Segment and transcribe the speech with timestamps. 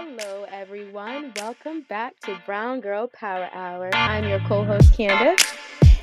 [0.00, 1.32] Hello, everyone.
[1.34, 3.90] Welcome back to Brown Girl Power Hour.
[3.94, 5.44] I'm your co host, Candace.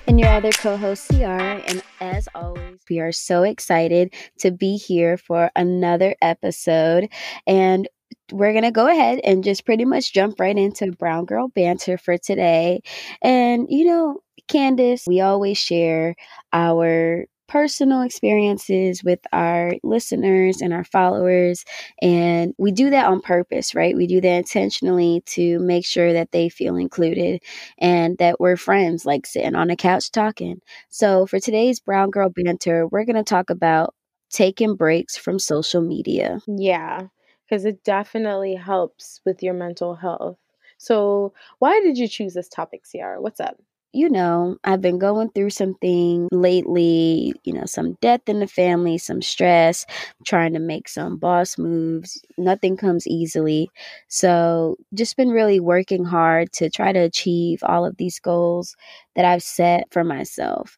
[0.05, 1.61] And your other co host, Ciara.
[1.65, 7.07] And as always, we are so excited to be here for another episode.
[7.47, 7.87] And
[8.33, 11.97] we're going to go ahead and just pretty much jump right into Brown Girl Banter
[11.97, 12.81] for today.
[13.21, 14.19] And, you know,
[14.49, 16.15] Candace, we always share
[16.51, 21.63] our personal experiences with our listeners and our followers.
[22.01, 23.95] And we do that on purpose, right?
[23.95, 27.41] We do that intentionally to make sure that they feel included
[27.77, 30.61] and that we're friends, like sitting on a couch talking.
[30.89, 33.93] So for today's Brown Girl Banter, we're going to talk about
[34.29, 36.39] taking breaks from social media.
[36.47, 37.07] Yeah,
[37.47, 40.37] because it definitely helps with your mental health.
[40.77, 43.21] So, why did you choose this topic, Ciara?
[43.21, 43.57] What's up?
[43.95, 48.97] You know, I've been going through something lately, you know, some death in the family,
[48.97, 49.85] some stress,
[50.25, 52.21] trying to make some boss moves.
[52.37, 53.69] Nothing comes easily.
[54.09, 58.75] So, just been really working hard to try to achieve all of these goals
[59.15, 60.77] that I've set for myself.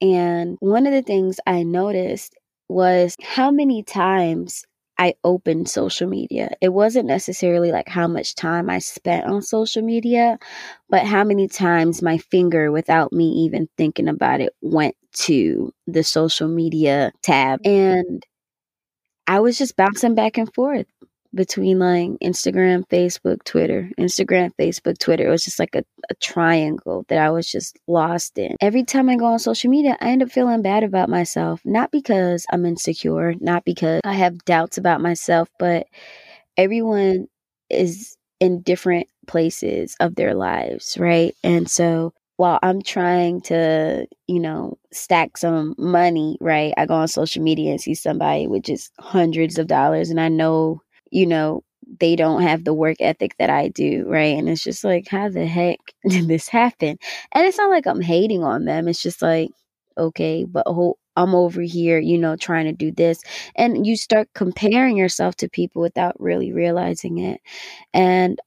[0.00, 2.34] And one of the things I noticed
[2.68, 4.64] was how many times
[4.98, 6.50] I opened social media.
[6.60, 10.38] It wasn't necessarily like how much time I spent on social media,
[10.88, 16.02] but how many times my finger, without me even thinking about it, went to the
[16.02, 17.60] social media tab.
[17.66, 18.24] And
[19.26, 20.86] I was just bouncing back and forth
[21.36, 25.26] between like Instagram, Facebook, Twitter, Instagram, Facebook, Twitter.
[25.26, 28.56] It was just like a, a triangle that I was just lost in.
[28.60, 31.60] Every time I go on social media, I end up feeling bad about myself.
[31.64, 35.86] Not because I'm insecure, not because I have doubts about myself, but
[36.56, 37.28] everyone
[37.70, 41.34] is in different places of their lives, right?
[41.42, 46.74] And so while I'm trying to, you know, stack some money, right?
[46.76, 50.28] I go on social media and see somebody with just hundreds of dollars and I
[50.28, 50.82] know
[51.16, 51.62] you know,
[52.00, 54.36] they don't have the work ethic that I do, right?
[54.38, 55.78] And it's just like, how the heck
[56.08, 56.98] did this happen?
[57.32, 58.88] And it's not like I'm hating on them.
[58.88, 59.50] It's just like,
[59.98, 60.66] okay, but
[61.16, 63.20] I'm over here, you know, trying to do this.
[63.56, 67.40] And you start comparing yourself to people without really realizing it.
[67.94, 68.38] And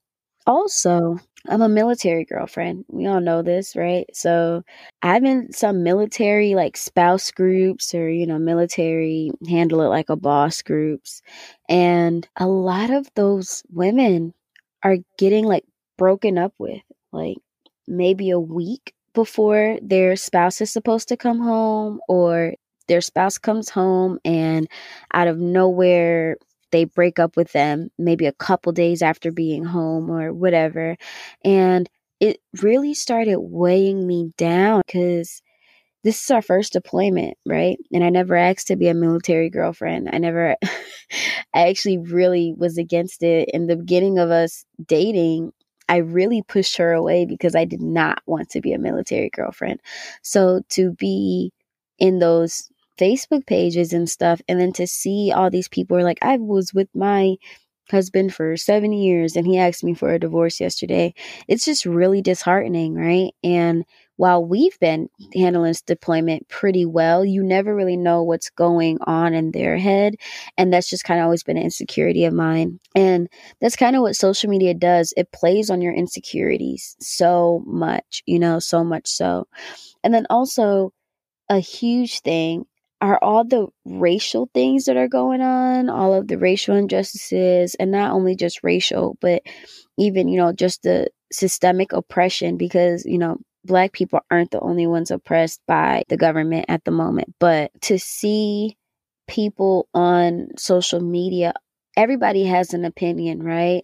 [0.47, 2.85] also, I'm a military girlfriend.
[2.89, 4.05] We all know this, right?
[4.13, 4.63] So
[5.01, 10.15] I'm in some military like spouse groups or, you know, military handle it like a
[10.15, 11.21] boss groups.
[11.69, 14.33] And a lot of those women
[14.83, 15.63] are getting like
[15.97, 17.37] broken up with like
[17.87, 22.53] maybe a week before their spouse is supposed to come home or
[22.87, 24.67] their spouse comes home and
[25.13, 26.37] out of nowhere
[26.71, 30.97] they break up with them maybe a couple days after being home or whatever.
[31.43, 35.41] And it really started weighing me down because
[36.03, 37.77] this is our first deployment, right?
[37.91, 40.09] And I never asked to be a military girlfriend.
[40.13, 40.55] I never,
[41.53, 43.49] I actually really was against it.
[43.53, 45.51] In the beginning of us dating,
[45.89, 49.81] I really pushed her away because I did not want to be a military girlfriend.
[50.21, 51.51] So to be
[51.97, 52.69] in those
[52.99, 54.41] Facebook pages and stuff.
[54.47, 57.35] And then to see all these people are like, I was with my
[57.89, 61.13] husband for seven years and he asked me for a divorce yesterday.
[61.47, 63.33] It's just really disheartening, right?
[63.43, 63.83] And
[64.17, 69.33] while we've been handling this deployment pretty well, you never really know what's going on
[69.33, 70.15] in their head.
[70.57, 72.79] And that's just kind of always been an insecurity of mine.
[72.95, 73.29] And
[73.61, 75.13] that's kind of what social media does.
[75.15, 79.47] It plays on your insecurities so much, you know, so much so.
[80.03, 80.91] And then also,
[81.49, 82.65] a huge thing
[83.01, 87.91] are all the racial things that are going on, all of the racial injustices, and
[87.91, 89.41] not only just racial, but
[89.97, 94.87] even, you know, just the systemic oppression because, you know, black people aren't the only
[94.87, 97.33] ones oppressed by the government at the moment.
[97.39, 98.77] But to see
[99.27, 101.53] people on social media,
[101.95, 103.83] everybody has an opinion, right?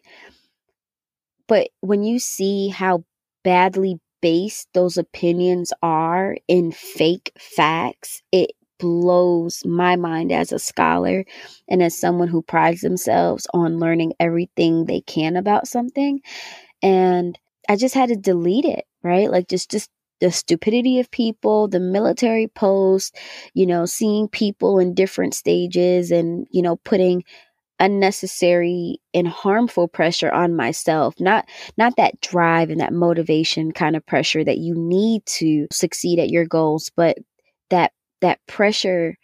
[1.47, 3.03] But when you see how
[3.43, 11.25] badly based those opinions are in fake facts, it blows my mind as a scholar
[11.67, 16.21] and as someone who prides themselves on learning everything they can about something.
[16.81, 17.37] And
[17.69, 19.29] I just had to delete it, right?
[19.31, 19.89] Like just just
[20.21, 23.17] the stupidity of people, the military post,
[23.53, 27.23] you know, seeing people in different stages and, you know, putting
[27.79, 31.45] unnecessary and harmful pressure on myself not
[31.77, 36.29] not that drive and that motivation kind of pressure that you need to succeed at
[36.29, 37.17] your goals but
[37.69, 37.91] that
[38.25, 39.15] that pressure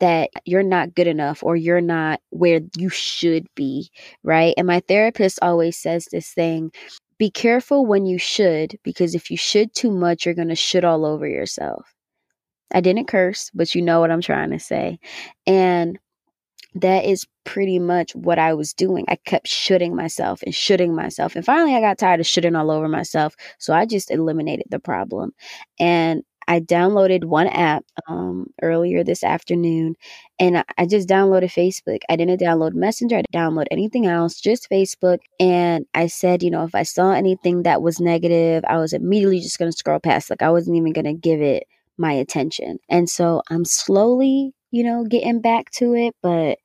[0.00, 3.88] that you're not good enough or you're not where you should be,
[4.24, 4.52] right?
[4.56, 6.72] And my therapist always says this thing
[7.18, 10.84] be careful when you should, because if you should too much, you're going to should
[10.84, 11.92] all over yourself.
[12.72, 14.98] I didn't curse, but you know what I'm trying to say.
[15.46, 15.98] And
[16.74, 19.04] that is pretty much what I was doing.
[19.08, 21.34] I kept shooting myself and shooting myself.
[21.34, 23.34] And finally, I got tired of shooting all over myself.
[23.58, 25.32] So I just eliminated the problem.
[25.80, 29.96] And I downloaded one app um, earlier this afternoon
[30.40, 32.00] and I just downloaded Facebook.
[32.08, 35.18] I didn't download Messenger, I didn't download anything else, just Facebook.
[35.38, 39.40] And I said, you know, if I saw anything that was negative, I was immediately
[39.40, 40.30] just going to scroll past.
[40.30, 41.64] Like I wasn't even going to give it
[41.98, 42.78] my attention.
[42.88, 46.14] And so I'm slowly, you know, getting back to it.
[46.22, 46.58] But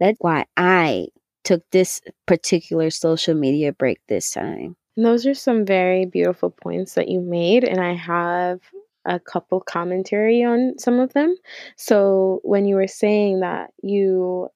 [0.00, 1.06] that's why I
[1.44, 4.76] took this particular social media break this time.
[4.96, 7.62] And those are some very beautiful points that you made.
[7.64, 8.60] And I have
[9.04, 11.34] a couple commentary on some of them.
[11.76, 14.48] So when you were saying that you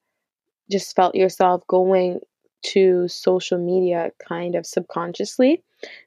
[0.71, 2.21] just felt yourself going
[2.63, 5.63] to social media kind of subconsciously,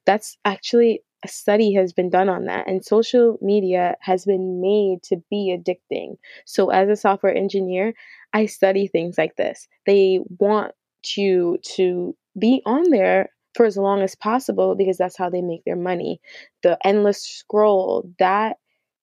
[0.06, 5.04] that's actually a study has been done on that and social media has been made
[5.04, 6.18] to be addicting.
[6.46, 7.94] So as a software engineer,
[8.34, 9.68] I study things like this.
[9.86, 10.74] They want
[11.16, 15.66] you to be on there for as long as possible because that's how they make
[15.66, 16.22] their money.
[16.64, 18.56] The endless scroll, that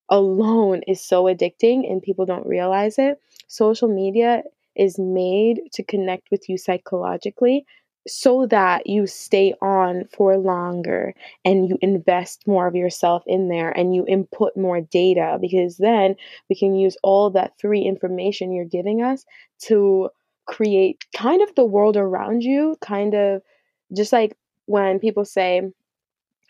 [0.09, 3.21] alone is so addicting and people don't realize it.
[3.49, 4.45] Social media
[4.75, 7.67] is made to connect with you psychologically
[8.09, 11.13] so that you stay on for longer
[11.45, 16.17] and you invest more of yourself in there and you input more data because then
[16.49, 19.27] we can use all that free information you're giving us
[19.59, 20.09] to
[20.47, 23.43] create kind of the world around you kind of
[23.95, 24.35] just like
[24.67, 25.63] when people say,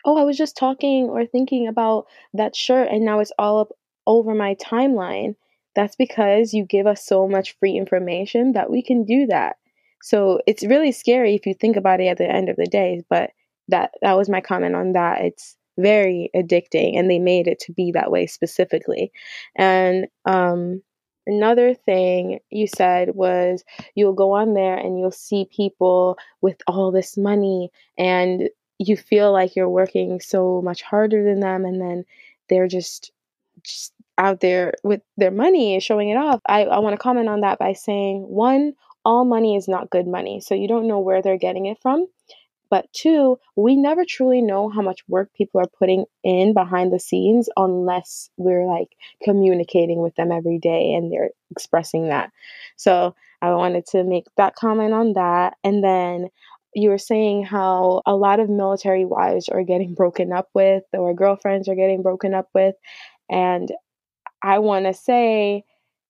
[0.05, 3.69] Oh, I was just talking or thinking about that shirt and now it's all up
[4.05, 5.35] over my timeline.
[5.75, 9.57] That's because you give us so much free information that we can do that.
[10.01, 13.03] So it's really scary if you think about it at the end of the day,
[13.09, 13.31] but
[13.67, 15.21] that that was my comment on that.
[15.21, 19.11] It's very addicting and they made it to be that way specifically.
[19.55, 20.81] And um
[21.27, 23.63] Another thing you said was
[23.95, 29.31] you'll go on there and you'll see people with all this money and you feel
[29.31, 32.05] like you're working so much harder than them and then
[32.49, 33.11] they're just
[33.63, 36.41] just out there with their money showing it off.
[36.47, 38.73] I, I want to comment on that by saying one,
[39.05, 40.41] all money is not good money.
[40.41, 42.07] So you don't know where they're getting it from.
[42.69, 46.99] But two, we never truly know how much work people are putting in behind the
[46.99, 48.89] scenes unless we're like
[49.23, 52.31] communicating with them every day and they're expressing that.
[52.75, 55.55] So I wanted to make that comment on that.
[55.63, 56.29] And then
[56.73, 61.13] you were saying how a lot of military wives are getting broken up with or
[61.13, 62.75] girlfriends are getting broken up with.
[63.29, 63.71] And
[64.41, 65.63] I want to say,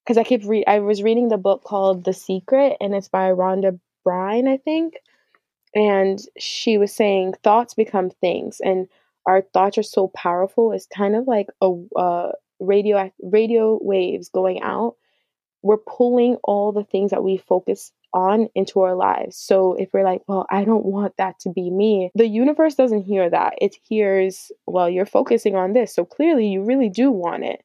[0.03, 3.31] because I keep re- I was reading the book called The Secret, and it's by
[3.31, 4.95] Rhonda Byrne, I think
[5.75, 8.87] and she was saying thoughts become things and
[9.25, 14.61] our thoughts are so powerful it's kind of like a uh, radio radio waves going
[14.61, 14.95] out.
[15.63, 19.37] We're pulling all the things that we focus on into our lives.
[19.37, 23.03] So if we're like well i don't want that to be me the universe doesn't
[23.03, 23.53] hear that.
[23.61, 27.61] It hears well you're focusing on this so clearly you really do want it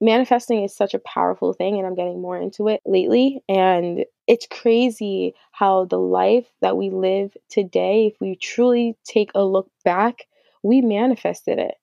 [0.00, 4.46] manifesting is such a powerful thing and I'm getting more into it lately and it's
[4.50, 10.26] crazy how the life that we live today if we truly take a look back
[10.62, 11.74] we manifested it.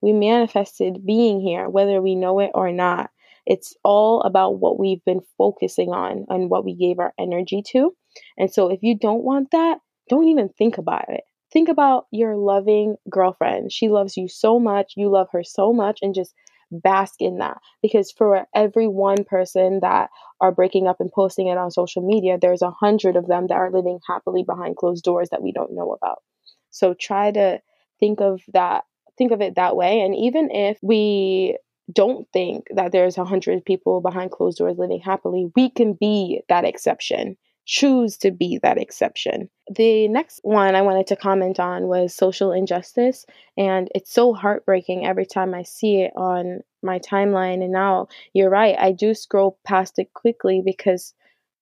[0.00, 3.10] We manifested being here whether we know it or not.
[3.46, 7.94] It's all about what we've been focusing on and what we gave our energy to.
[8.36, 11.22] And so if you don't want that don't even think about it.
[11.52, 13.72] Think about your loving girlfriend.
[13.72, 14.94] She loves you so much.
[14.96, 16.34] You love her so much and just
[16.72, 17.58] bask in that.
[17.82, 20.10] Because for every one person that
[20.40, 23.54] are breaking up and posting it on social media there's a hundred of them that
[23.54, 26.22] are living happily behind closed doors that we don't know about.
[26.70, 27.60] So try to
[28.00, 28.84] think of that
[29.18, 30.00] think of it that way.
[30.00, 31.58] And even if we
[31.92, 36.40] don't think that there's a hundred people behind closed doors living happily we can be
[36.48, 39.48] that exception choose to be that exception.
[39.74, 43.24] The next one I wanted to comment on was social injustice,
[43.56, 47.62] and it's so heartbreaking every time I see it on my timeline.
[47.62, 51.14] And now you're right, I do scroll past it quickly because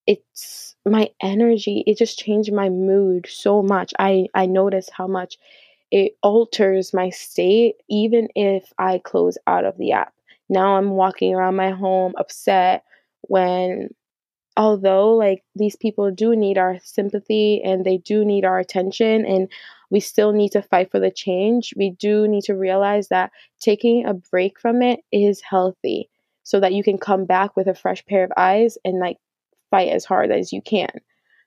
[0.07, 3.93] it's my energy, it just changed my mood so much.
[3.99, 5.37] I, I notice how much
[5.91, 10.13] it alters my state even if I close out of the app.
[10.49, 12.83] Now I'm walking around my home upset
[13.21, 13.89] when
[14.57, 19.51] although like these people do need our sympathy and they do need our attention and
[19.89, 24.05] we still need to fight for the change, we do need to realize that taking
[24.05, 26.09] a break from it is healthy
[26.43, 29.17] so that you can come back with a fresh pair of eyes and like
[29.69, 30.89] fight as hard as you can.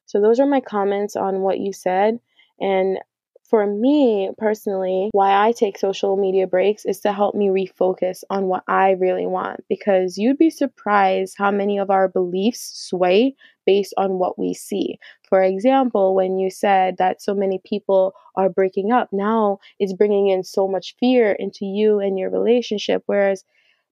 [0.07, 2.21] So those are my comments on what you said
[2.61, 2.99] and
[3.55, 8.47] for me personally, why I take social media breaks is to help me refocus on
[8.47, 13.95] what I really want because you'd be surprised how many of our beliefs sway based
[13.97, 14.99] on what we see.
[15.29, 20.31] For example, when you said that so many people are breaking up, now it's bringing
[20.31, 23.05] in so much fear into you and your relationship.
[23.07, 23.45] Whereas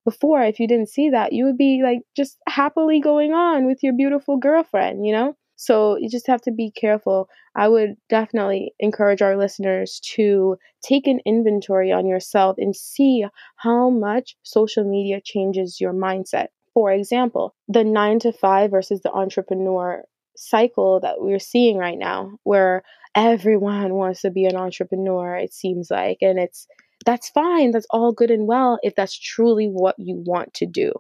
[0.05, 3.85] before, if you didn't see that, you would be like just happily going on with
[3.85, 5.37] your beautiful girlfriend, you know?
[5.63, 7.29] So you just have to be careful.
[7.55, 13.25] I would definitely encourage our listeners to take an inventory on yourself and see
[13.59, 16.49] how much social media changes your mindset.
[16.75, 20.03] For example, the nine to five versus the entrepreneur
[20.37, 22.83] cycle that we're seeing right now, where
[23.15, 26.67] everyone wants to be an entrepreneur, it seems like, and it's
[27.07, 27.71] that's fine.
[27.71, 30.93] That's all good and well if that's truly what you want to do.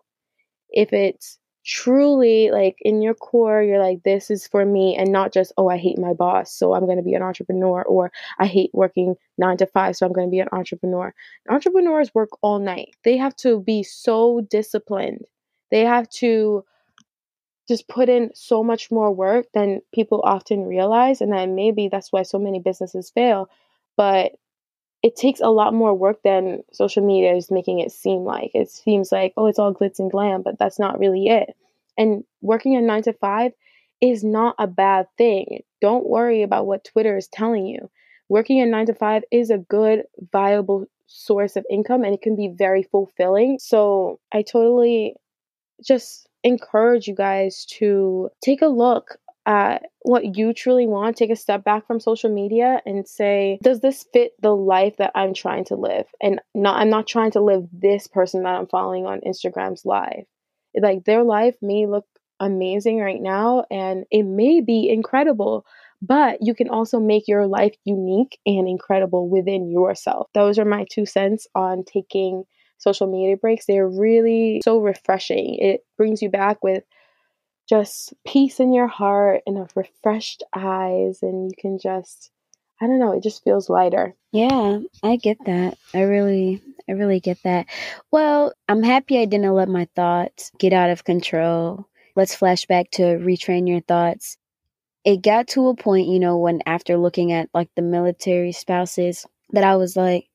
[0.71, 5.33] If it's truly like in your core you're like this is for me and not
[5.33, 8.47] just oh i hate my boss so i'm going to be an entrepreneur or i
[8.47, 11.14] hate working 9 to 5 so i'm going to be an entrepreneur.
[11.49, 12.95] Entrepreneurs work all night.
[13.04, 15.25] They have to be so disciplined.
[15.71, 16.64] They have to
[17.69, 22.12] just put in so much more work than people often realize and then maybe that's
[22.12, 23.49] why so many businesses fail
[23.97, 24.33] but
[25.02, 28.52] it takes a lot more work than social media is making it seem like.
[28.54, 31.56] It seems like, oh, it's all glitz and glam, but that's not really it.
[31.99, 33.52] And working a nine to five
[34.00, 35.62] is not a bad thing.
[35.80, 37.90] Don't worry about what Twitter is telling you.
[38.28, 42.37] Working a nine to five is a good, viable source of income and it can
[42.37, 43.59] be very fulfilling.
[43.61, 45.16] So I totally
[45.85, 51.37] just encourage you guys to take a look at what you truly want, take a
[51.37, 55.64] step back from social media and say, does this fit the life that I'm trying
[55.66, 56.06] to live?
[56.20, 60.25] And not I'm not trying to live this person that I'm following on Instagram's live.
[60.80, 62.06] Like their life may look
[62.40, 65.64] amazing right now and it may be incredible,
[66.00, 70.28] but you can also make your life unique and incredible within yourself.
[70.34, 72.44] Those are my two cents on taking
[72.78, 73.66] social media breaks.
[73.66, 75.56] They're really so refreshing.
[75.61, 76.82] It brings you back with
[77.69, 82.31] just peace in your heart and of refreshed eyes and you can just
[82.81, 84.16] I don't know, it just feels lighter.
[84.33, 85.78] Yeah, I get that.
[85.95, 87.66] I really I really get that.
[88.11, 91.87] Well, I'm happy I didn't let my thoughts get out of control.
[92.16, 94.37] Let's flash back to retrain your thoughts.
[95.04, 99.26] It got to a point, you know, when after looking at like the military spouses
[99.50, 100.26] that I was like,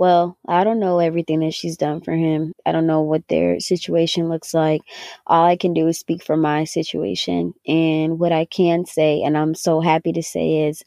[0.00, 2.54] well, I don't know everything that she's done for him.
[2.64, 4.80] I don't know what their situation looks like.
[5.26, 7.52] All I can do is speak for my situation.
[7.68, 10.82] And what I can say, and I'm so happy to say, is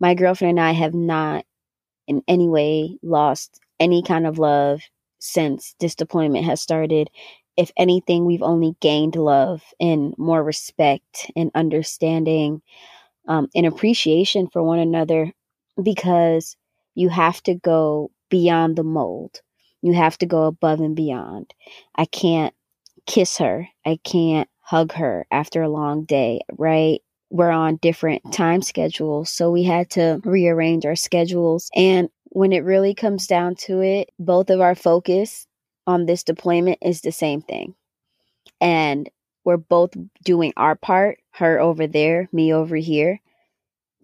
[0.00, 1.44] my girlfriend and I have not
[2.08, 4.82] in any way lost any kind of love
[5.20, 7.10] since this deployment has started.
[7.56, 12.62] If anything, we've only gained love and more respect and understanding
[13.28, 15.32] um, and appreciation for one another
[15.82, 16.56] because
[16.94, 19.40] you have to go beyond the mold.
[19.82, 21.54] You have to go above and beyond.
[21.94, 22.54] I can't
[23.06, 23.68] kiss her.
[23.84, 27.00] I can't hug her after a long day, right?
[27.30, 29.30] We're on different time schedules.
[29.30, 31.70] So we had to rearrange our schedules.
[31.74, 35.46] And when it really comes down to it, both of our focus
[35.86, 37.74] on this deployment is the same thing.
[38.60, 39.08] And
[39.44, 39.90] we're both
[40.24, 43.20] doing our part, her over there, me over here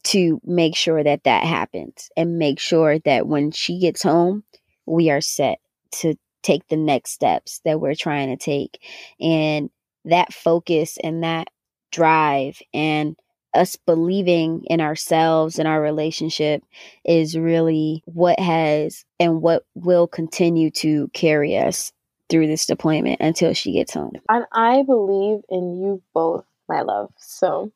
[0.07, 4.45] to make sure that that happens and make sure that when she gets home,
[4.87, 5.59] we are set
[5.91, 8.81] to take the next steps that we're trying to take.
[9.21, 9.69] And
[10.05, 11.49] that focus and that
[11.91, 13.17] drive and
[13.53, 16.63] us believing in ourselves and our relationship
[17.05, 21.93] is really what has and what will continue to carry us
[22.29, 24.13] through this deployment until she gets home.
[24.29, 27.11] And I believe in you both, my love.
[27.19, 27.73] So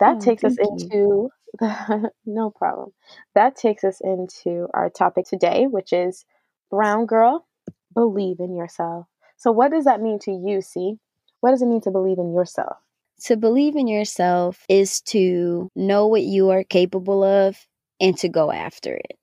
[0.00, 1.30] that oh, takes us you.
[2.26, 2.92] no problem.
[3.34, 6.24] That takes us into our topic today, which is
[6.70, 7.46] brown girl,
[7.94, 9.06] believe in yourself.
[9.36, 10.96] So, what does that mean to you, C?
[11.40, 12.76] What does it mean to believe in yourself?
[13.24, 17.56] To believe in yourself is to know what you are capable of
[18.00, 19.18] and to go after it.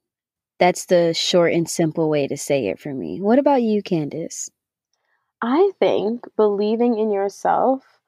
[0.59, 3.19] That's the short and simple way to say it for me.
[3.21, 4.49] What about you, Candace?
[5.41, 7.98] I think believing in yourself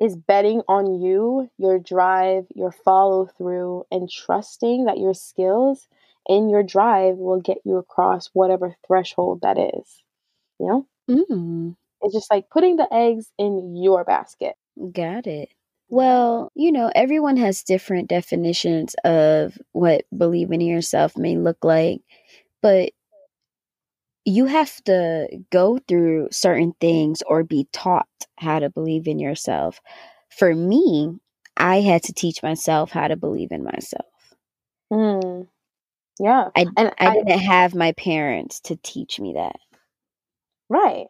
[0.00, 5.88] is betting on you, your drive, your follow through, and trusting that your skills
[6.28, 10.02] and your drive will get you across whatever threshold that is.
[10.60, 10.86] You know?
[11.10, 11.76] Mm.
[12.02, 14.54] It's just like putting the eggs in your basket.
[14.92, 15.48] Got it.
[15.88, 22.02] Well, you know, everyone has different definitions of what believing in yourself may look like,
[22.60, 22.92] but
[24.28, 28.08] you have to go through certain things or be taught
[28.38, 29.80] how to believe in yourself.
[30.30, 31.18] For me,
[31.56, 34.06] I had to teach myself how to believe in myself.
[34.92, 35.48] Mm.
[36.20, 36.50] Yeah.
[36.56, 39.56] I And I I didn't have my parents to teach me that.
[40.68, 41.06] right.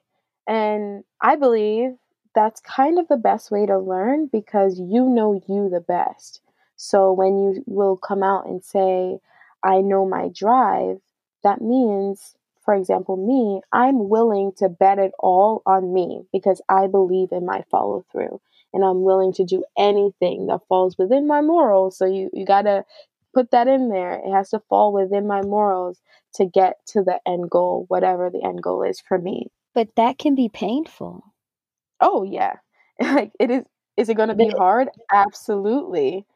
[0.47, 1.93] And I believe
[2.35, 6.41] that's kind of the best way to learn because you know you the best.
[6.77, 9.19] So when you will come out and say,
[9.65, 10.99] I know my drive,
[11.43, 12.37] that means,
[12.69, 17.47] for example, me, I'm willing to bet it all on me because I believe in
[17.47, 18.43] my follow through
[18.75, 21.97] and I'm willing to do anything that falls within my morals.
[21.97, 22.85] So you, you got to
[23.33, 24.21] put that in there.
[24.23, 26.03] It has to fall within my morals
[26.35, 29.47] to get to the end goal, whatever the end goal is for me.
[29.75, 31.25] But that can be painful.
[32.03, 32.57] Oh yeah.
[33.01, 33.65] Like it is
[33.97, 34.91] is it going to be hard?
[35.11, 36.27] Absolutely.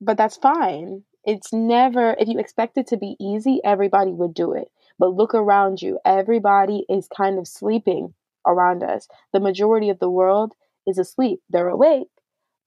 [0.00, 1.02] But that's fine.
[1.26, 4.70] It's never if you expect it to be easy, everybody would do it.
[5.00, 5.98] But look around you.
[6.04, 8.12] Everybody is kind of sleeping
[8.46, 9.08] around us.
[9.32, 10.52] The majority of the world
[10.86, 11.40] is asleep.
[11.48, 12.08] They're awake,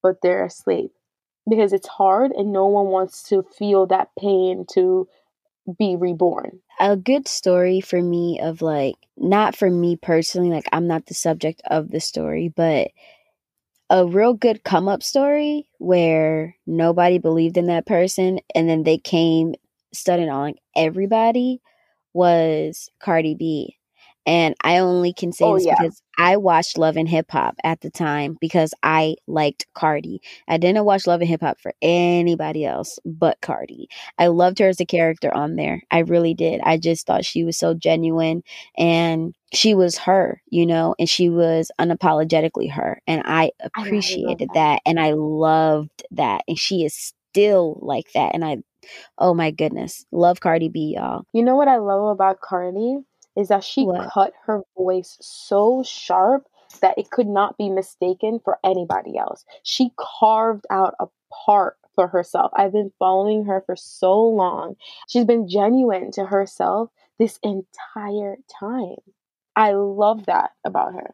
[0.02, 0.92] but they're asleep
[1.48, 5.08] because it's hard and no one wants to feel that pain to
[5.78, 6.60] be reborn.
[6.80, 11.14] a good story for me of like not for me personally, like I'm not the
[11.14, 12.90] subject of the story, but
[13.90, 18.98] a real good come up story where nobody believed in that person and then they
[18.98, 19.54] came
[19.94, 21.62] studying on like everybody
[22.14, 23.78] was Cardi B.
[24.26, 25.76] And I only can say Oh this yeah.
[25.78, 30.22] because I watched Love and Hip Hop at the time because I liked Cardi.
[30.48, 33.90] I didn't watch Love and Hip Hop for anybody else but Cardi.
[34.18, 35.82] I loved her as a character on there.
[35.92, 36.62] I really did.
[36.64, 38.44] I just thought she was so genuine
[38.78, 43.02] and she was her, you know, and she was unapologetically her.
[43.08, 44.54] And I know, I appreciated that.
[44.54, 46.44] that and I loved that.
[46.48, 48.34] And she is still like that.
[48.34, 48.58] And I,
[49.18, 51.26] oh my goodness, love Cardi B, y'all.
[51.34, 53.00] You know what I love about Cardi
[53.36, 54.10] is that she What?
[54.14, 56.48] cut her voice so sharp
[56.82, 59.46] that it could not be mistaken for anybody else.
[59.64, 61.08] She carved out a
[61.46, 62.52] part for herself.
[62.56, 64.76] I've been following her for so long.
[65.08, 68.98] She's been genuine to herself this entire time.
[69.56, 71.14] I love that about her.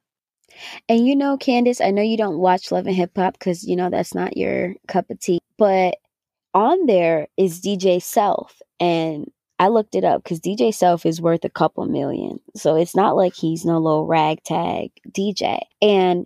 [0.88, 3.76] And you know, Candace, I know you don't watch Love and Hip Hop because you
[3.76, 5.98] know that's not your cup of tea, but
[6.53, 8.62] on there is DJ Self.
[8.79, 12.40] And I looked it up because DJ Self is worth a couple million.
[12.55, 15.59] So it's not like he's no little ragtag DJ.
[15.81, 16.25] And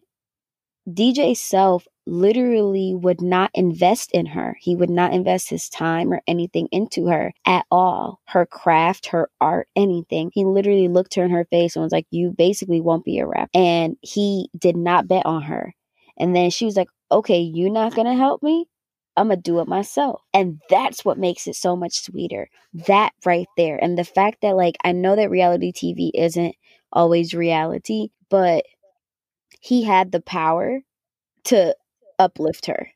[0.90, 4.58] DJ Self literally would not invest in her.
[4.60, 8.20] He would not invest his time or anything into her at all.
[8.26, 10.30] Her craft, her art, anything.
[10.34, 13.28] He literally looked her in her face and was like, You basically won't be a
[13.28, 13.50] rap.
[13.54, 15.74] And he did not bet on her.
[16.18, 18.68] And then she was like, Okay, you're not going to help me?
[19.16, 20.22] I'm going to do it myself.
[20.34, 22.50] And that's what makes it so much sweeter.
[22.88, 23.78] That right there.
[23.82, 26.56] And the fact that, like, I know that reality TV isn't
[26.92, 28.66] always reality, but
[29.62, 30.82] he had the power
[31.46, 31.76] to
[32.20, 32.90] uplift her.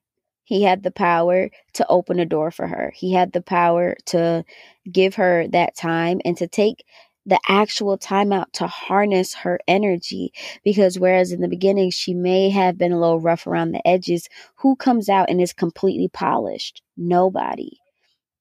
[0.44, 2.94] He had the power to open a door for her.
[2.96, 4.46] He had the power to
[4.90, 6.86] give her that time and to take
[7.28, 10.32] the actual time out to harness her energy.
[10.63, 14.28] Because whereas in the beginning she may have been a little rough around the edges,
[14.56, 16.82] who comes out and is completely polished?
[16.96, 17.78] Nobody.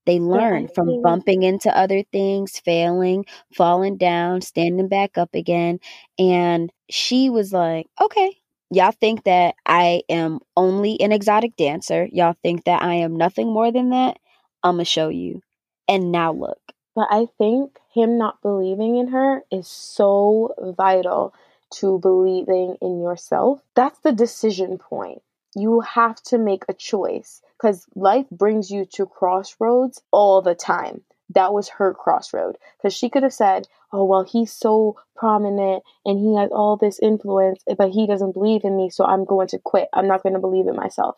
[0.06, 5.80] They learn from bumping into other things, failing, falling down, standing back up again.
[6.16, 8.36] And she was like, okay,
[8.70, 12.08] y'all think that I am only an exotic dancer.
[12.12, 14.18] Y'all think that I am nothing more than that.
[14.62, 15.40] I'm going to show you.
[15.88, 16.60] And now look.
[16.94, 21.34] But I think him not believing in her is so vital
[21.70, 23.62] to believing in yourself.
[23.74, 25.22] That's the decision point.
[25.54, 31.00] You have to make a choice because life brings you to crossroads all the time.
[31.34, 36.18] That was her crossroad because she could have said, Oh, well, he's so prominent and
[36.18, 39.58] he has all this influence, but he doesn't believe in me, so I'm going to
[39.58, 39.88] quit.
[39.94, 41.16] I'm not going to believe in myself.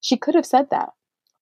[0.00, 0.90] She could have said that,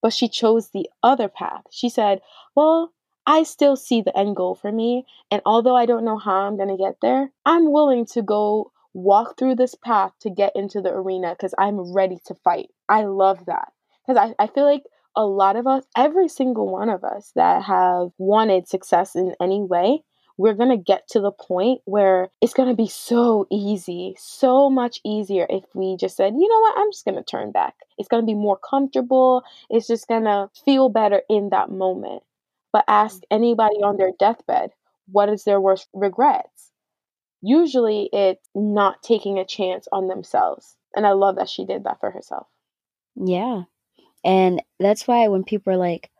[0.00, 1.64] but she chose the other path.
[1.70, 2.22] She said,
[2.56, 2.92] Well,
[3.26, 5.04] I still see the end goal for me.
[5.30, 8.72] And although I don't know how I'm going to get there, I'm willing to go
[8.92, 12.70] walk through this path to get into the arena because I'm ready to fight.
[12.88, 13.72] I love that.
[14.06, 14.83] Because I, I feel like
[15.14, 19.62] a lot of us, every single one of us that have wanted success in any
[19.62, 20.02] way,
[20.37, 24.70] we're going to get to the point where it's going to be so easy, so
[24.70, 27.74] much easier if we just said, you know what, I'm just going to turn back.
[27.98, 29.42] It's going to be more comfortable.
[29.68, 32.22] It's just going to feel better in that moment.
[32.72, 33.26] But ask mm.
[33.30, 34.70] anybody on their deathbed,
[35.11, 36.70] what is their worst regrets?
[37.42, 40.76] Usually it's not taking a chance on themselves.
[40.94, 42.46] And I love that she did that for herself.
[43.16, 43.62] Yeah.
[44.24, 46.11] And that's why when people are like,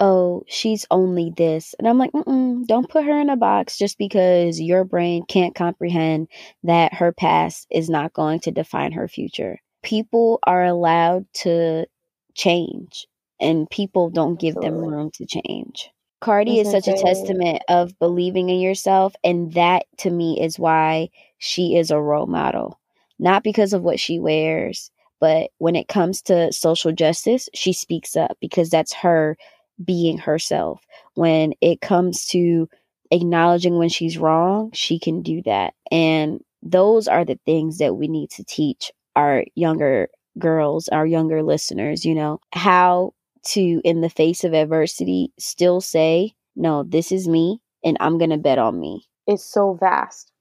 [0.00, 1.74] oh, she's only this.
[1.78, 5.54] And I'm like, Mm-mm, don't put her in a box just because your brain can't
[5.54, 6.28] comprehend
[6.62, 9.58] that her past is not going to define her future.
[9.82, 11.86] People are allowed to
[12.34, 13.06] change,
[13.40, 15.90] and people don't give them room to change.
[16.20, 19.14] Cardi is such a testament of believing in yourself.
[19.22, 22.78] And that to me is why she is a role model.
[23.18, 28.16] Not because of what she wears, but when it comes to social justice, she speaks
[28.16, 29.36] up because that's her
[29.84, 30.84] being herself.
[31.14, 32.68] When it comes to
[33.10, 35.74] acknowledging when she's wrong, she can do that.
[35.90, 41.42] And those are the things that we need to teach our younger girls, our younger
[41.42, 43.12] listeners, you know, how
[43.44, 48.30] to, in the face of adversity, still say, no, this is me and I'm going
[48.30, 49.06] to bet on me.
[49.26, 50.32] It's so vast.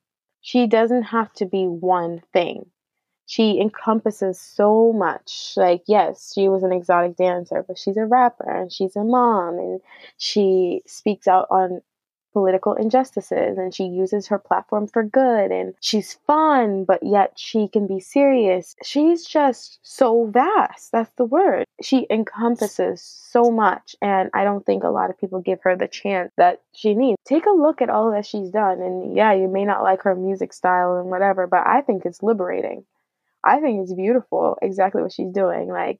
[0.41, 2.65] She doesn't have to be one thing.
[3.25, 5.53] She encompasses so much.
[5.57, 9.59] Like, yes, she was an exotic dancer, but she's a rapper and she's a mom
[9.59, 9.81] and
[10.17, 11.81] she speaks out on
[12.33, 17.67] political injustices and she uses her platform for good and she's fun, but yet she
[17.67, 18.75] can be serious.
[18.83, 20.91] She's just so vast.
[20.91, 21.65] That's the word.
[21.81, 25.87] She encompasses so much, and I don't think a lot of people give her the
[25.87, 27.17] chance that she needs.
[27.23, 30.15] Take a look at all that she's done, and yeah, you may not like her
[30.15, 32.85] music style and whatever, but I think it's liberating.
[33.47, 35.69] I think it's beautiful exactly what she's doing.
[35.69, 35.99] Like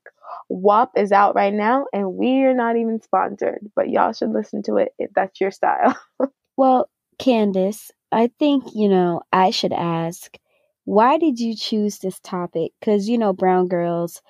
[0.49, 4.75] WAP is out right now and we're not even sponsored, but y'all should listen to
[4.75, 5.97] it if that's your style.
[6.57, 10.38] well, Candace, I think, you know, I should ask,
[10.83, 12.73] why did you choose this topic?
[12.81, 14.21] Cuz you know, brown girls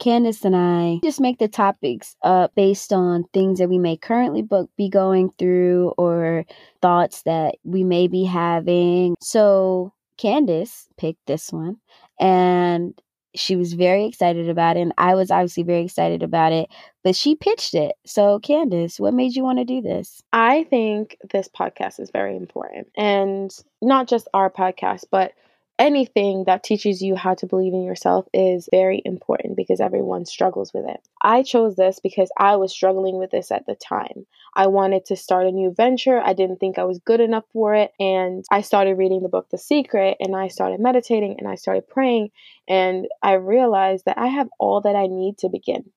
[0.00, 4.42] Candace and I just make the topics up based on things that we may currently
[4.76, 6.46] be going through or
[6.80, 9.14] thoughts that we may be having.
[9.20, 11.76] So Candace picked this one
[12.20, 12.94] and
[13.34, 16.68] she was very excited about it and I was obviously very excited about it
[17.02, 17.96] but she pitched it.
[18.04, 20.22] So Candace what made you want to do this?
[20.32, 25.32] I think this podcast is very important and not just our podcast but
[25.80, 30.72] anything that teaches you how to believe in yourself is very important because everyone struggles
[30.74, 31.00] with it.
[31.22, 34.26] I chose this because I was struggling with this at the time.
[34.54, 36.20] I wanted to start a new venture.
[36.20, 37.92] I didn't think I was good enough for it.
[37.98, 41.88] And I started reading the book The Secret and I started meditating and I started
[41.88, 42.30] praying.
[42.68, 45.90] And I realized that I have all that I need to begin.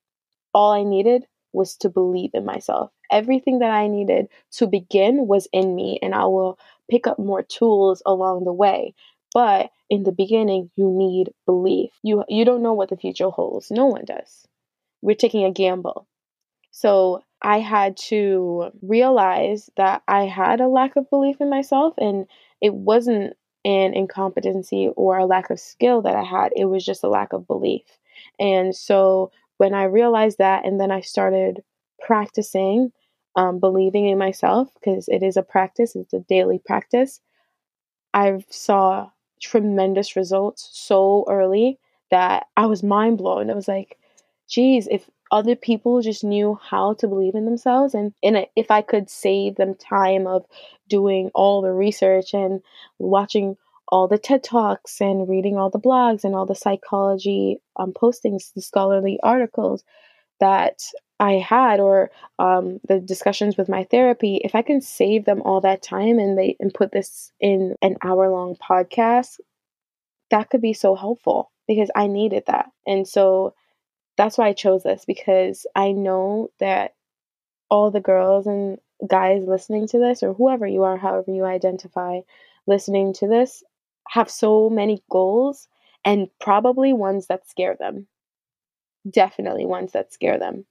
[0.53, 2.91] All I needed was to believe in myself.
[3.11, 6.57] Everything that I needed to begin was in me, and I will
[6.89, 8.95] pick up more tools along the way.
[9.33, 11.91] But in the beginning, you need belief.
[12.03, 13.71] You you don't know what the future holds.
[13.71, 14.47] No one does.
[15.01, 16.07] We're taking a gamble.
[16.71, 22.27] So I had to realize that I had a lack of belief in myself and
[22.61, 26.51] it wasn't an incompetency or a lack of skill that I had.
[26.55, 27.83] It was just a lack of belief.
[28.39, 31.63] And so when I realized that and then I started
[32.01, 32.91] practicing
[33.35, 37.21] um, believing in myself because it is a practice, it's a daily practice.
[38.13, 39.11] I saw
[39.43, 41.77] tremendous results so early
[42.11, 43.49] that I was mind blown.
[43.49, 43.97] It was like,
[44.47, 48.81] geez, if other people just knew how to believe in themselves and, and if I
[48.81, 50.45] could save them time of
[50.87, 52.61] doing all the research and
[52.99, 57.93] watching all the TED Talks and reading all the blogs and all the psychology um,
[57.93, 59.83] postings, the scholarly articles
[60.39, 60.81] that
[61.19, 65.61] I had or um, the discussions with my therapy, if I can save them all
[65.61, 69.39] that time and they and put this in an hour long podcast,
[70.31, 72.71] that could be so helpful because I needed that.
[72.85, 73.53] And so
[74.17, 76.93] that's why I chose this because I know that
[77.69, 82.19] all the girls and guys listening to this or whoever you are, however you identify
[82.67, 83.63] listening to this,
[84.09, 85.67] have so many goals
[86.05, 88.07] and probably ones that scare them.
[89.09, 90.65] Definitely ones that scare them.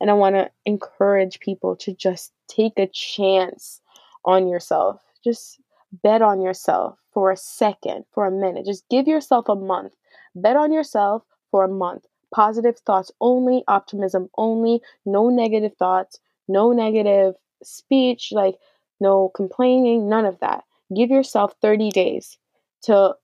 [0.00, 3.80] And I want to encourage people to just take a chance
[4.24, 5.02] on yourself.
[5.22, 5.60] Just
[6.02, 8.66] bet on yourself for a second, for a minute.
[8.66, 9.92] Just give yourself a month.
[10.34, 12.06] Bet on yourself for a month.
[12.34, 16.18] Positive thoughts only, optimism only, no negative thoughts,
[16.48, 18.56] no negative speech, like
[19.00, 20.64] no complaining, none of that.
[20.94, 22.36] Give yourself 30 days
[22.82, 23.14] to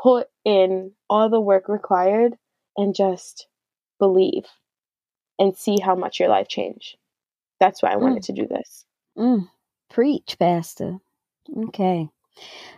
[0.00, 2.36] put in all the work required
[2.76, 3.46] and just
[3.98, 4.46] believe
[5.38, 6.96] and see how much your life changed.
[7.60, 8.26] That's why I wanted mm.
[8.26, 8.84] to do this.
[9.16, 9.48] Mm.
[9.90, 10.98] Preach, Pastor.
[11.68, 12.08] Okay.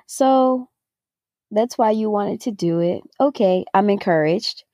[0.06, 0.68] So
[1.50, 3.02] that's why you wanted to do it.
[3.20, 4.64] Okay, I'm encouraged.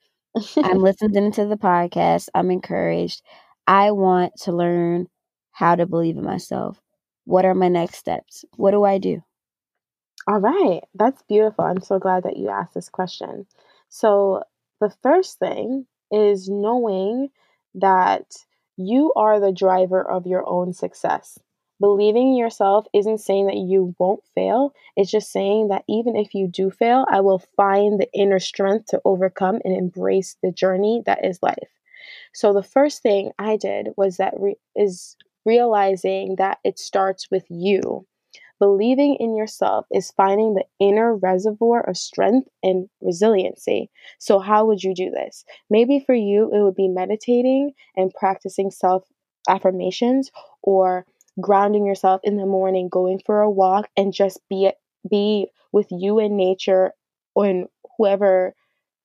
[0.57, 2.29] I'm listening to the podcast.
[2.35, 3.21] I'm encouraged.
[3.65, 5.07] I want to learn
[5.51, 6.79] how to believe in myself.
[7.25, 8.45] What are my next steps?
[8.55, 9.21] What do I do?
[10.27, 11.65] All right, that's beautiful.
[11.65, 13.47] I'm so glad that you asked this question.
[13.89, 14.43] So,
[14.79, 17.29] the first thing is knowing
[17.75, 18.25] that
[18.77, 21.39] you are the driver of your own success.
[21.79, 24.73] Believing in yourself isn't saying that you won't fail.
[24.95, 28.87] It's just saying that even if you do fail, I will find the inner strength
[28.87, 31.69] to overcome and embrace the journey that is life.
[32.33, 35.15] So the first thing I did was that re- is
[35.45, 38.05] realizing that it starts with you.
[38.59, 43.89] Believing in yourself is finding the inner reservoir of strength and resiliency.
[44.19, 45.45] So, how would you do this?
[45.69, 49.03] Maybe for you, it would be meditating and practicing self
[49.49, 50.31] affirmations
[50.63, 51.05] or
[51.39, 54.71] grounding yourself in the morning, going for a walk, and just be
[55.09, 56.91] be with you and nature
[57.35, 57.67] and
[57.97, 58.55] whoever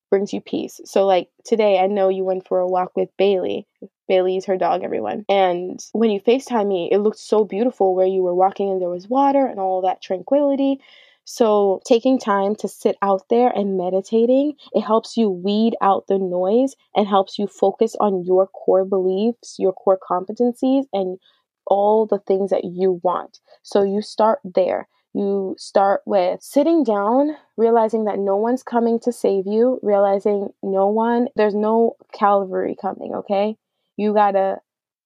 [0.09, 0.79] brings you peace.
[0.85, 3.67] So, like today, I know you went for a walk with Bailey.
[4.07, 5.25] Bailey is her dog, everyone.
[5.29, 8.89] And when you FaceTime me, it looked so beautiful where you were walking and there
[8.89, 10.79] was water and all that tranquility.
[11.25, 16.19] So, taking time to sit out there and meditating, it helps you weed out the
[16.19, 21.17] noise and helps you focus on your core beliefs, your core competencies, and
[21.65, 23.39] all the things that you want.
[23.63, 24.89] So, you start there.
[25.13, 30.87] You start with sitting down, realizing that no one's coming to save you, realizing no
[30.87, 33.57] one, there's no Calvary coming, okay?
[33.97, 34.61] You gotta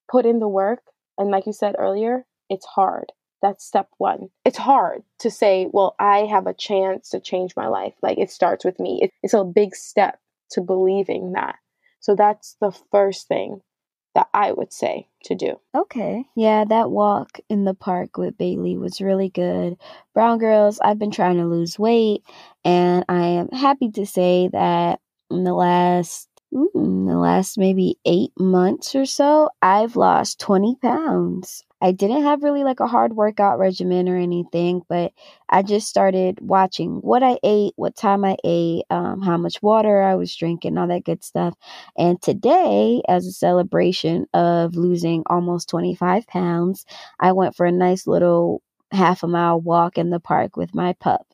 [0.09, 0.81] put in the work.
[1.17, 3.11] And like you said earlier, it's hard.
[3.41, 4.29] That's step one.
[4.45, 7.93] It's hard to say, well, I have a chance to change my life.
[8.01, 9.09] Like it starts with me.
[9.21, 10.19] It's a big step
[10.51, 11.55] to believing that.
[11.99, 13.61] So that's the first thing
[14.15, 15.59] that I would say to do.
[15.75, 16.25] Okay.
[16.35, 19.77] Yeah, that walk in the park with Bailey was really good.
[20.15, 22.23] Brown Girls, I've been trying to lose weight,
[22.65, 28.31] and I am happy to say that in the last mm, the last maybe eight
[28.39, 31.63] months or so, I've lost 20 pounds.
[31.81, 35.13] I didn't have really like a hard workout regimen or anything, but
[35.49, 40.01] I just started watching what I ate, what time I ate, um, how much water
[40.01, 41.53] I was drinking, all that good stuff.
[41.97, 46.85] And today, as a celebration of losing almost 25 pounds,
[47.19, 50.93] I went for a nice little half a mile walk in the park with my
[50.93, 51.27] pup.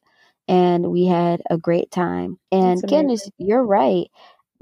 [0.50, 2.38] And we had a great time.
[2.52, 4.08] And goodness, you're right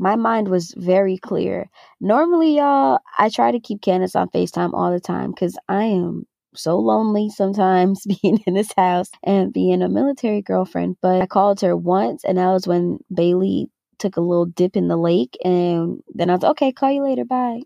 [0.02, 1.70] my mind was very clear.
[2.02, 6.26] Normally, y'all, I try to keep Candace on FaceTime all the time because I am
[6.56, 10.98] so lonely sometimes being in this house and being a military girlfriend.
[11.04, 14.88] But I called her once, and that was when Bailey took a little dip in
[14.88, 15.38] the lake.
[15.46, 17.24] And then I was okay, call you later.
[17.24, 17.62] Bye.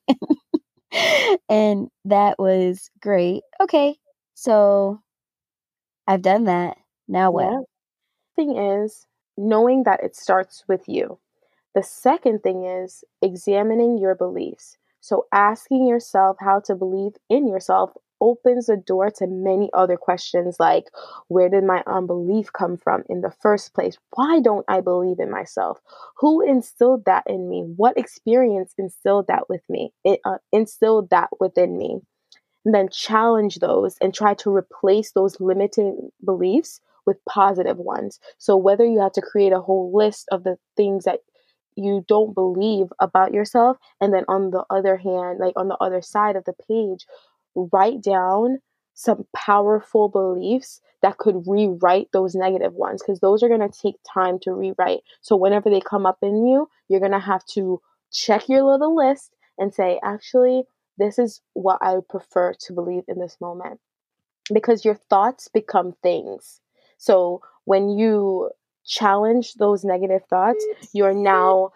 [1.50, 3.44] and that was great.
[3.62, 3.96] Okay.
[4.34, 5.00] So
[6.06, 6.76] I've done that.
[7.08, 7.46] Now what?
[7.46, 7.60] Yeah.
[8.36, 11.18] Thing is, knowing that it starts with you.
[11.76, 14.78] The second thing is examining your beliefs.
[15.02, 20.58] So, asking yourself how to believe in yourself opens the door to many other questions
[20.60, 20.86] like
[21.28, 23.98] where did my unbelief come from in the first place?
[24.16, 25.80] Why don't I believe in myself?
[26.18, 27.62] Who instilled that in me?
[27.76, 29.94] What experience instilled that with me?
[30.04, 32.00] It uh, instilled that within me.
[32.64, 38.20] And then challenge those and try to replace those limiting beliefs with positive ones.
[38.40, 41.20] So whether you have to create a whole list of the things that
[41.76, 46.02] you don't believe about yourself and then on the other hand like on the other
[46.02, 47.06] side of the page
[47.56, 48.60] write down
[48.94, 53.96] some powerful beliefs that could rewrite those negative ones because those are going to take
[54.12, 55.02] time to rewrite.
[55.22, 58.96] So whenever they come up in you you're going to have to check your little
[58.96, 60.64] list and say actually
[60.98, 63.80] this is what i prefer to believe in this moment.
[64.54, 66.62] Because your thoughts become things.
[66.98, 68.52] So when you
[68.86, 71.72] challenge those negative thoughts, you're now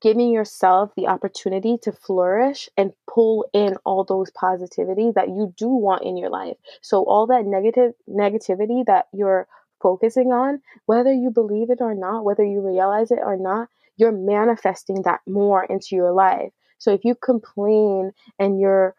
[0.00, 5.68] giving yourself the opportunity to flourish and pull in all those positivity that you do
[5.68, 6.56] want in your life.
[6.80, 9.46] So all that negative negativity that you're
[9.82, 14.12] focusing on, whether you believe it or not, whether you realize it or not, you're
[14.12, 16.52] manifesting that more into your life.
[16.78, 18.94] So if you complain and you're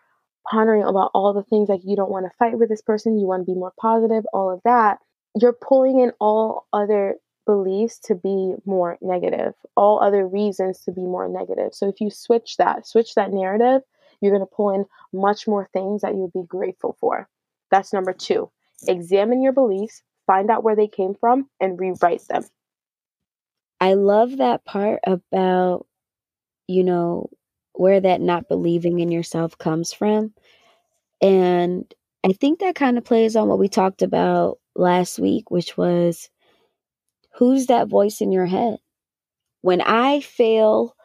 [0.49, 3.25] pondering about all the things like you don't want to fight with this person, you
[3.25, 4.99] want to be more positive, all of that,
[5.35, 11.01] you're pulling in all other beliefs to be more negative, all other reasons to be
[11.01, 11.73] more negative.
[11.73, 13.81] So if you switch that, switch that narrative,
[14.21, 17.27] you're going to pull in much more things that you'll be grateful for.
[17.71, 18.49] That's number two.
[18.87, 22.43] Examine your beliefs, find out where they came from, and rewrite them.
[23.81, 25.85] I love that part about,
[26.67, 27.29] you know,
[27.73, 30.33] where that not believing in yourself comes from.
[31.21, 35.75] And I think that kind of plays on what we talked about last week, which
[35.75, 36.29] was
[37.35, 38.77] Who's that voice in your head?
[39.61, 40.95] When I fail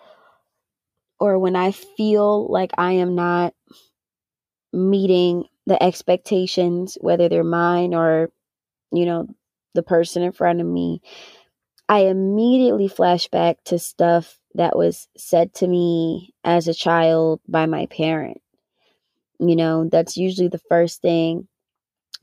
[1.21, 3.55] or when I feel like I am not
[4.73, 8.31] meeting the expectations, whether they're mine or,
[8.93, 9.29] you know,
[9.75, 11.01] the person in front of me,
[11.89, 17.67] I immediately flash back to stuff that was said to me as a child by
[17.67, 18.41] my parent.
[19.41, 21.49] You know, that's usually the first thing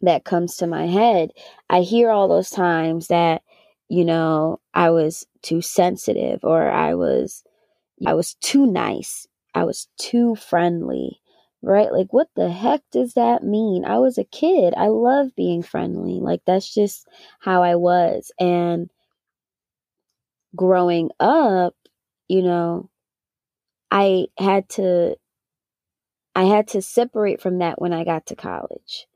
[0.02, 1.32] that comes to my head.
[1.70, 3.42] I hear all those times that
[3.90, 7.44] you know, I was too sensitive or I was
[8.06, 9.28] I was too nice.
[9.56, 11.22] I was too friendly,
[11.62, 11.92] right?
[11.92, 13.86] Like, what the heck does that mean?
[13.86, 14.74] I was a kid.
[14.78, 16.20] I love being friendly.
[16.22, 17.08] Like, that's just
[17.42, 18.32] how I was.
[18.40, 18.90] And
[20.56, 21.76] growing up,
[22.28, 22.90] you know,
[23.92, 25.18] I had to
[26.36, 29.08] I had to separate from that when I got to college.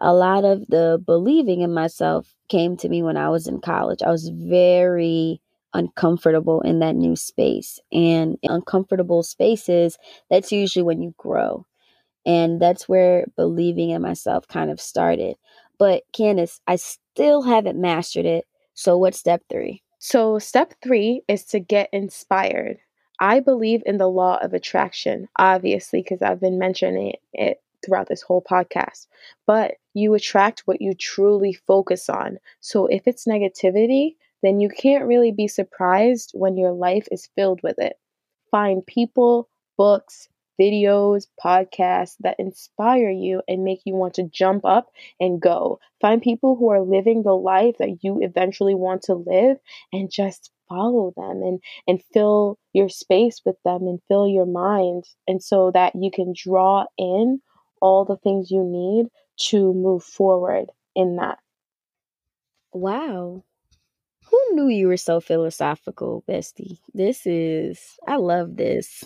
[0.00, 4.02] A lot of the believing in myself came to me when I was in college.
[4.02, 5.40] I was very
[5.74, 7.78] uncomfortable in that new space.
[7.92, 9.98] And uncomfortable spaces,
[10.30, 11.66] that's usually when you grow.
[12.26, 15.36] And that's where believing in myself kind of started.
[15.78, 18.44] But Candace, I still haven't mastered it.
[18.74, 19.82] So what's step three?
[19.98, 22.78] So, step three is to get inspired.
[23.20, 28.22] I believe in the law of attraction, obviously, because I've been mentioning it throughout this
[28.22, 29.06] whole podcast.
[29.46, 32.38] But you attract what you truly focus on.
[32.60, 37.62] So, if it's negativity, then you can't really be surprised when your life is filled
[37.62, 37.98] with it.
[38.50, 40.28] Find people, books,
[40.60, 45.80] videos, podcasts that inspire you and make you want to jump up and go.
[46.00, 49.56] Find people who are living the life that you eventually want to live
[49.92, 55.04] and just follow them and and fill your space with them and fill your mind
[55.26, 57.40] and so that you can draw in
[57.80, 59.08] all the things you need
[59.48, 61.38] to move forward in that.
[62.72, 63.44] Wow.
[64.30, 66.78] Who knew you were so philosophical, bestie?
[66.94, 69.04] This is, I love this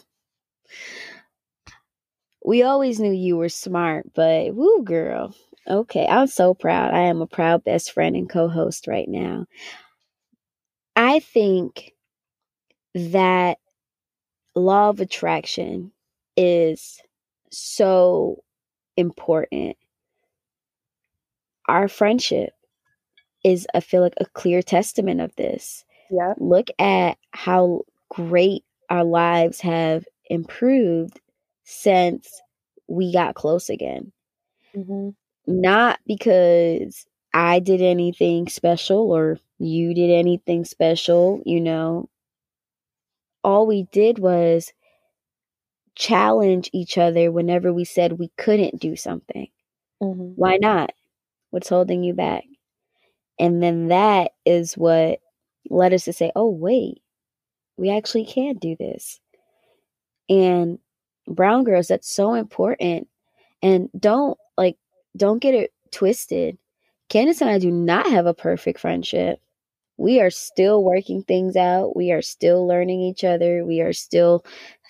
[2.45, 5.35] we always knew you were smart, but woo, girl.
[5.67, 6.93] Okay, I'm so proud.
[6.93, 9.47] I am a proud best friend and co host right now.
[10.95, 11.95] I think
[12.95, 13.59] that
[14.55, 15.91] law of attraction
[16.37, 17.01] is
[17.51, 18.45] so
[18.97, 19.77] important.
[21.69, 22.53] Our friendship
[23.43, 25.85] is, I feel like, a clear testament of this.
[26.11, 26.35] Yeah.
[26.39, 31.21] Look at how great our lives have improved
[31.65, 32.41] since
[32.87, 34.13] we got close again.
[34.77, 35.11] Mm-hmm.
[35.47, 42.09] Not because I did anything special or you did anything special, you know.
[43.43, 44.73] All we did was
[45.95, 49.49] challenge each other whenever we said we couldn't do something.
[50.03, 50.33] Mm-hmm.
[50.37, 50.93] Why not?
[51.51, 52.45] What's holding you back?
[53.39, 55.21] And then that is what
[55.71, 57.03] led us to say, oh, wait,
[57.77, 59.21] we actually can do this.
[60.29, 60.79] And
[61.27, 63.09] brown girls that's so important
[63.63, 64.77] and don't like
[65.17, 66.59] don't get it twisted
[67.09, 69.41] candace and i do not have a perfect friendship
[69.97, 74.45] we are still working things out we are still learning each other we are still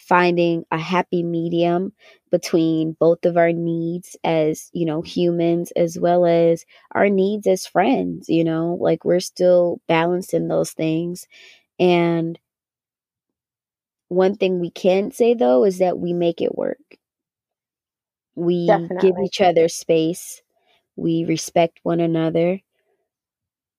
[0.08, 1.92] finding a happy medium
[2.30, 7.66] between both of our needs as you know humans as well as our needs as
[7.66, 11.26] friends you know like we're still balancing those things
[11.78, 12.38] and
[14.08, 16.78] one thing we can say though is that we make it work.
[18.34, 19.10] We Definitely.
[19.10, 20.42] give each other space.
[20.96, 22.60] We respect one another.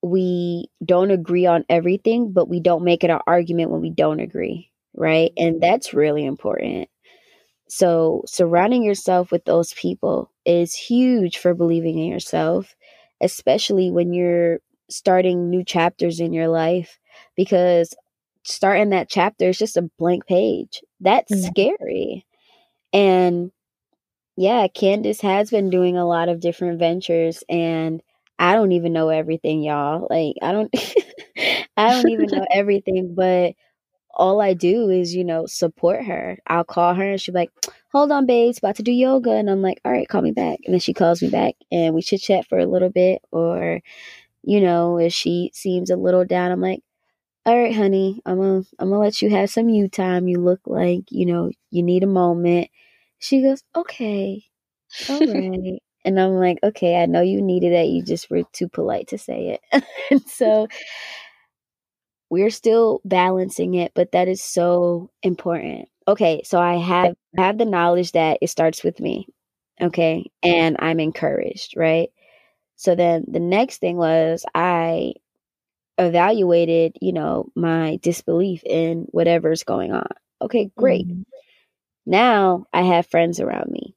[0.01, 4.19] We don't agree on everything, but we don't make it an argument when we don't
[4.19, 5.31] agree, right?
[5.37, 6.89] And that's really important.
[7.67, 12.75] So, surrounding yourself with those people is huge for believing in yourself,
[13.21, 16.99] especially when you're starting new chapters in your life
[17.35, 17.95] because
[18.43, 20.81] starting that chapter is just a blank page.
[20.99, 21.47] That's mm-hmm.
[21.47, 22.25] scary.
[22.93, 23.51] And
[24.37, 28.01] yeah, Candace has been doing a lot of different ventures and
[28.37, 30.07] I don't even know everything, y'all.
[30.09, 30.73] Like I don't
[31.77, 33.53] I don't even know everything, but
[34.15, 36.37] all I do is, you know, support her.
[36.47, 37.51] I'll call her and she'll be like,
[37.91, 39.31] Hold on, babes, about to do yoga.
[39.31, 40.59] And I'm like, All right, call me back.
[40.65, 43.21] And then she calls me back and we chit chat for a little bit.
[43.31, 43.81] Or,
[44.43, 46.81] you know, if she seems a little down, I'm like,
[47.45, 50.27] all right, honey, I'm gonna I'm gonna let you have some you time.
[50.27, 52.69] You look like you know you need a moment.
[53.19, 54.43] She goes, okay,
[55.07, 57.87] all right, and I'm like, okay, I know you needed that.
[57.87, 60.67] You just were too polite to say it, and so
[62.29, 65.87] we're still balancing it, but that is so important.
[66.07, 69.27] Okay, so I have have the knowledge that it starts with me,
[69.81, 72.09] okay, and I'm encouraged, right?
[72.75, 75.13] So then the next thing was I
[75.97, 80.07] evaluated, you know, my disbelief in whatever's going on.
[80.41, 81.07] Okay, great.
[81.07, 81.21] Mm-hmm.
[82.05, 83.95] Now I have friends around me.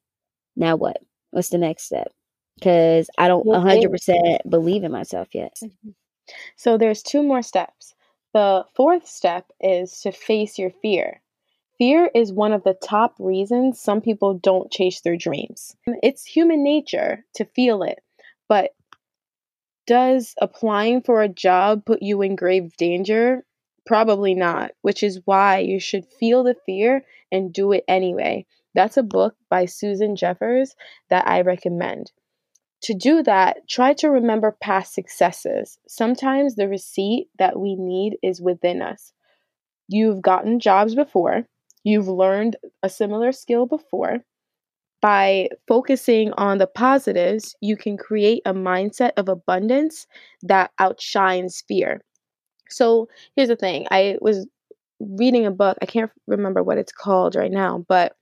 [0.55, 0.97] Now what?
[1.31, 2.11] What's the next step?
[2.55, 5.55] Because I don't 100% believe in myself yet.
[5.63, 5.89] Mm-hmm.
[6.55, 7.93] So there's two more steps.
[8.33, 11.21] The fourth step is to face your fear.
[11.79, 15.75] Fear is one of the top reasons some people don't chase their dreams.
[16.03, 18.03] It's human nature to feel it,
[18.47, 18.75] but
[19.87, 23.45] does applying for a job put you in grave danger?
[23.85, 28.45] Probably not, which is why you should feel the fear and do it anyway.
[28.75, 30.75] That's a book by Susan Jeffers
[31.09, 32.11] that I recommend.
[32.83, 35.77] To do that, try to remember past successes.
[35.87, 39.13] Sometimes the receipt that we need is within us.
[39.87, 41.47] You've gotten jobs before,
[41.83, 44.19] you've learned a similar skill before.
[45.01, 50.07] By focusing on the positives, you can create a mindset of abundance
[50.43, 52.01] that outshines fear.
[52.69, 54.47] So here's the thing I was
[54.99, 58.15] reading a book, I can't remember what it's called right now, but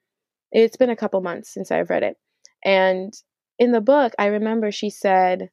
[0.52, 2.18] it's been a couple months since I've read it.
[2.66, 3.14] And
[3.60, 5.50] in the book, I remember she said,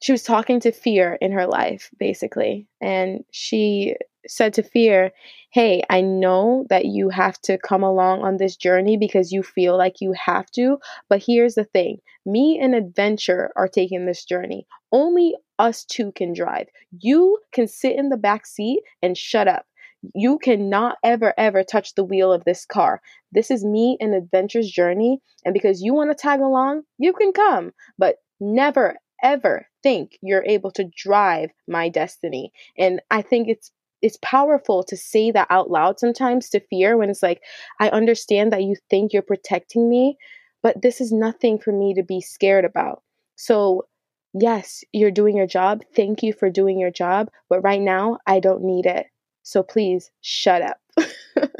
[0.00, 2.66] she was talking to fear in her life, basically.
[2.80, 3.96] And she
[4.26, 5.12] said to fear,
[5.52, 9.76] Hey, I know that you have to come along on this journey because you feel
[9.76, 10.78] like you have to.
[11.08, 14.66] But here's the thing me and adventure are taking this journey.
[14.92, 16.68] Only us two can drive.
[16.98, 19.66] You can sit in the back seat and shut up.
[20.14, 23.02] You cannot ever, ever touch the wheel of this car.
[23.32, 25.20] This is me an adventure's journey.
[25.44, 27.72] And because you want to tag along, you can come.
[27.98, 32.52] But never, ever think you're able to drive my destiny.
[32.78, 33.70] And I think it's
[34.02, 37.42] it's powerful to say that out loud sometimes to fear when it's like
[37.80, 40.16] I understand that you think you're protecting me,
[40.62, 43.02] but this is nothing for me to be scared about.
[43.36, 43.86] So,
[44.32, 45.82] yes, you're doing your job.
[45.94, 49.06] Thank you for doing your job, but right now I don't need it.
[49.50, 50.78] So please shut up.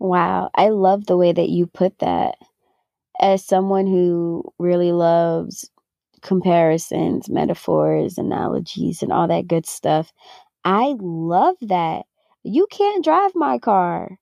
[0.00, 2.34] wow, I love the way that you put that.
[3.20, 5.70] As someone who really loves
[6.22, 10.12] comparisons, metaphors, analogies, and all that good stuff.
[10.64, 12.06] I love that.
[12.42, 14.18] You can't drive my car.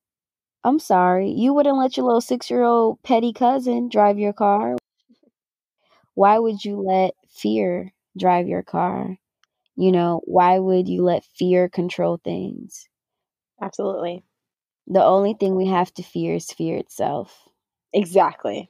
[0.65, 1.31] I'm sorry.
[1.31, 4.77] You wouldn't let your little six year old petty cousin drive your car.
[6.15, 9.20] Why would you let fear drive your car?
[9.81, 12.89] You know, why would you let fear control things?
[13.63, 14.25] Absolutely.
[14.87, 17.49] The only thing we have to fear is fear itself.
[17.93, 18.69] Exactly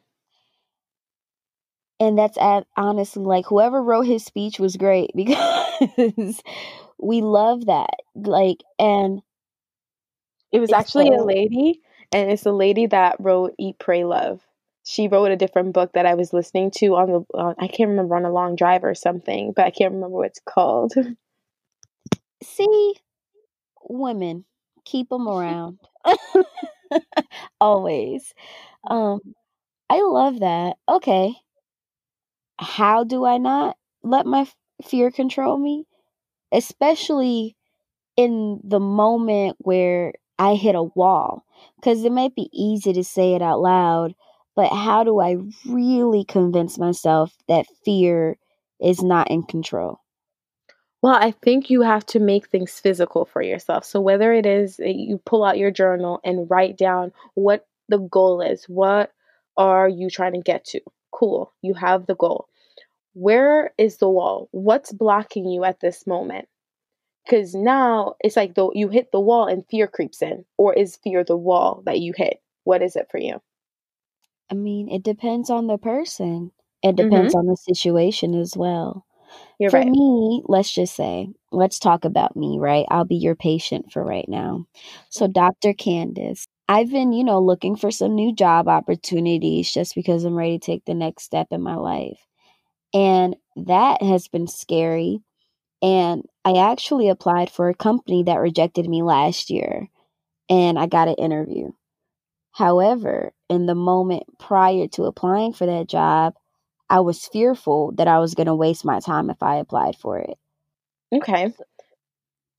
[1.99, 6.43] and that's at honestly like whoever wrote his speech was great because
[6.99, 9.23] we love that like and
[10.53, 11.81] it was actually so, a lady
[12.13, 14.41] and it's a lady that wrote eat pray love
[14.91, 17.91] she wrote a different book that i was listening to on the uh, i can't
[17.91, 20.93] remember on a long drive or something but i can't remember what it's called.
[22.43, 22.95] See?
[23.89, 24.45] Women
[24.85, 25.79] keep them around.
[27.61, 28.35] Always.
[28.89, 29.21] Um
[29.89, 30.77] i love that.
[30.89, 31.35] Okay.
[32.59, 34.47] How do I not let my
[34.85, 35.87] fear control me?
[36.53, 37.57] Especially
[38.17, 41.45] in the moment where I hit a wall.
[41.77, 44.15] Because it might be easy to say it out loud,
[44.57, 45.37] but how do I
[45.67, 48.37] really convince myself that fear
[48.81, 50.01] is not in control?
[51.03, 53.85] Well, I think you have to make things physical for yourself.
[53.85, 57.99] So, whether it is eh, you pull out your journal and write down what the
[57.99, 59.13] goal is, what
[59.57, 60.81] are you trying to get to?
[61.11, 62.49] Cool, you have the goal
[63.15, 64.49] where is the wall?
[64.53, 66.49] What's blocking you at this moment?
[67.25, 70.97] Because now it's like though you hit the wall and fear creeps in, or is
[70.97, 72.41] fear the wall that you hit?
[72.65, 73.41] What is it for you?
[74.51, 76.53] I mean, it depends on the person.
[76.83, 77.41] It depends mm-hmm.
[77.41, 79.07] on the situation as well.
[79.59, 79.89] You're for right.
[79.89, 82.87] me, let's just say, let's talk about me, right?
[82.91, 84.67] I'll be your patient for right now.
[85.11, 85.73] So, Dr.
[85.73, 90.59] Candace, I've been, you know, looking for some new job opportunities just because I'm ready
[90.59, 92.19] to take the next step in my life.
[92.95, 95.21] And that has been scary.
[95.83, 99.89] And I actually applied for a company that rejected me last year
[100.51, 101.71] and I got an interview.
[102.61, 106.35] However, in the moment prior to applying for that job,
[106.91, 110.19] I was fearful that I was going to waste my time if I applied for
[110.19, 110.37] it.
[111.11, 111.55] Okay.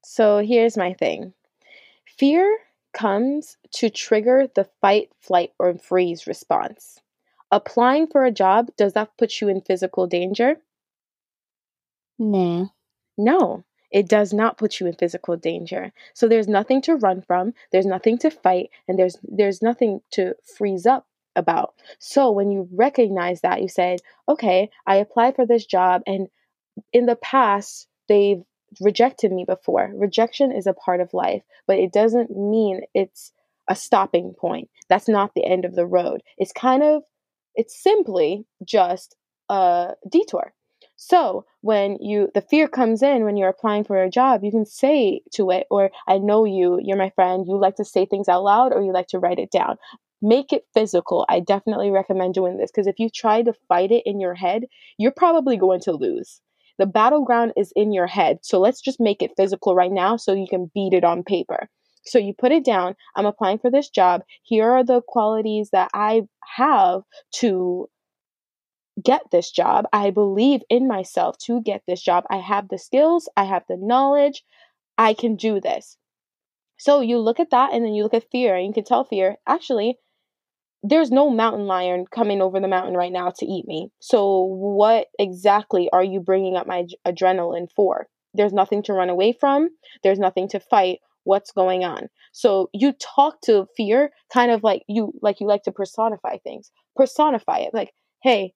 [0.03, 1.35] So here's my thing
[2.17, 2.57] fear
[2.93, 6.99] comes to trigger the fight, flight, or freeze response.
[7.51, 10.55] Applying for a job, does that put you in physical danger?
[12.17, 12.69] Nah.
[13.19, 15.91] No, it does not put you in physical danger.
[16.13, 20.35] So there's nothing to run from, there's nothing to fight, and there's there's nothing to
[20.57, 21.73] freeze up about.
[21.99, 26.27] So when you recognize that, you say, okay, I applied for this job and
[26.93, 28.43] in the past they've
[28.79, 29.91] rejected me before.
[29.93, 33.31] Rejection is a part of life, but it doesn't mean it's
[33.69, 34.69] a stopping point.
[34.89, 36.21] That's not the end of the road.
[36.37, 37.03] It's kind of
[37.55, 39.15] it's simply just
[39.49, 40.53] a detour.
[41.03, 44.67] So when you the fear comes in when you're applying for a job, you can
[44.67, 48.29] say to it, or I know you, you're my friend, you like to say things
[48.29, 49.77] out loud or you like to write it down.
[50.21, 51.25] Make it physical.
[51.27, 54.65] I definitely recommend doing this because if you try to fight it in your head,
[54.99, 56.39] you're probably going to lose.
[56.77, 58.37] The battleground is in your head.
[58.43, 61.67] So let's just make it physical right now so you can beat it on paper.
[62.05, 62.95] So you put it down.
[63.15, 64.21] I'm applying for this job.
[64.43, 66.27] Here are the qualities that I
[66.57, 67.01] have
[67.37, 67.89] to
[69.03, 69.85] get this job.
[69.93, 72.25] I believe in myself to get this job.
[72.29, 74.43] I have the skills, I have the knowledge.
[74.97, 75.97] I can do this.
[76.77, 79.03] So you look at that and then you look at fear and you can tell
[79.03, 79.97] fear, actually,
[80.83, 83.89] there's no mountain lion coming over the mountain right now to eat me.
[83.99, 88.07] So what exactly are you bringing up my adrenaline for?
[88.33, 89.69] There's nothing to run away from.
[90.03, 90.99] There's nothing to fight.
[91.23, 92.07] What's going on?
[92.31, 96.71] So you talk to fear kind of like you like you like to personify things.
[96.95, 97.73] Personify it.
[97.73, 97.91] Like,
[98.23, 98.53] "Hey,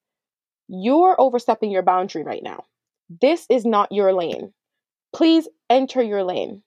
[0.68, 2.66] you're overstepping your boundary right now.
[3.22, 4.54] This is not your lane.
[5.14, 6.64] Please enter your lane."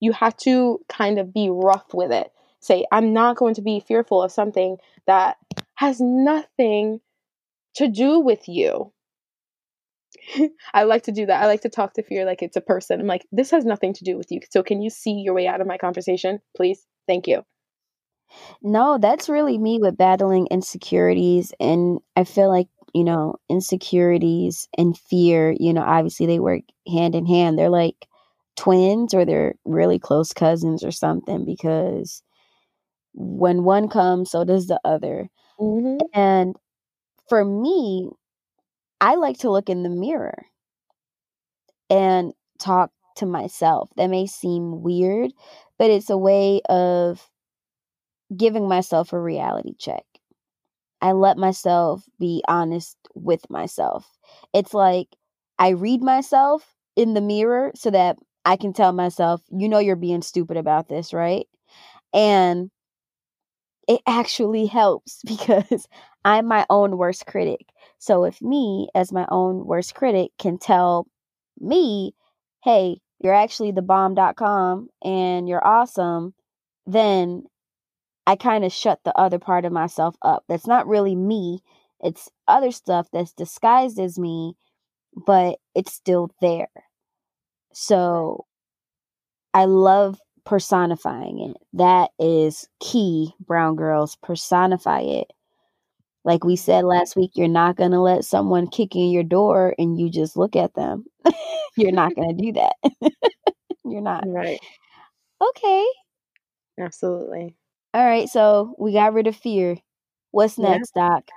[0.00, 2.30] You have to kind of be rough with it.
[2.60, 5.36] Say, "I'm not going to be fearful of something that
[5.76, 7.00] has nothing
[7.76, 8.92] to do with you."
[10.74, 11.42] I like to do that.
[11.42, 13.00] I like to talk to fear like it's a person.
[13.00, 14.40] I'm like, this has nothing to do with you.
[14.50, 16.86] So can you see your way out of my conversation, please?
[17.06, 17.42] Thank you.
[18.62, 21.52] No, that's really me with battling insecurities.
[21.60, 27.14] And I feel like, you know, insecurities and fear, you know, obviously they work hand
[27.14, 27.58] in hand.
[27.58, 28.06] They're like
[28.56, 32.22] twins or they're really close cousins or something because
[33.12, 35.28] when one comes, so does the other.
[35.60, 36.06] Mm-hmm.
[36.14, 36.56] And
[37.28, 38.08] for me,
[38.98, 40.46] I like to look in the mirror
[41.90, 43.90] and talk to myself.
[43.98, 45.32] That may seem weird,
[45.78, 47.28] but it's a way of
[48.34, 50.05] giving myself a reality check.
[51.00, 54.06] I let myself be honest with myself.
[54.52, 55.08] It's like
[55.58, 59.96] I read myself in the mirror so that I can tell myself, you know, you're
[59.96, 61.46] being stupid about this, right?
[62.14, 62.70] And
[63.88, 65.86] it actually helps because
[66.24, 67.66] I'm my own worst critic.
[67.98, 71.06] So if me, as my own worst critic, can tell
[71.58, 72.14] me,
[72.62, 76.34] hey, you're actually the bomb.com and you're awesome,
[76.86, 77.44] then
[78.26, 80.44] I kind of shut the other part of myself up.
[80.48, 81.60] That's not really me.
[82.00, 84.54] It's other stuff that's disguised as me,
[85.26, 86.68] but it's still there.
[87.72, 88.46] So
[89.54, 91.56] I love personifying it.
[91.72, 94.16] That is key, brown girls.
[94.22, 95.32] Personify it.
[96.24, 99.74] Like we said last week, you're not going to let someone kick in your door
[99.78, 101.04] and you just look at them.
[101.76, 102.74] you're not going to do that.
[103.84, 104.24] you're not.
[104.26, 104.60] Right.
[105.40, 105.86] Okay.
[106.78, 107.56] Absolutely.
[107.96, 108.28] All right.
[108.28, 109.78] So we got rid of fear.
[110.30, 110.78] What's Yeah.
[110.78, 111.30] next, Doc?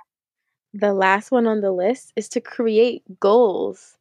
[0.74, 3.98] The last one on the list is to create goals.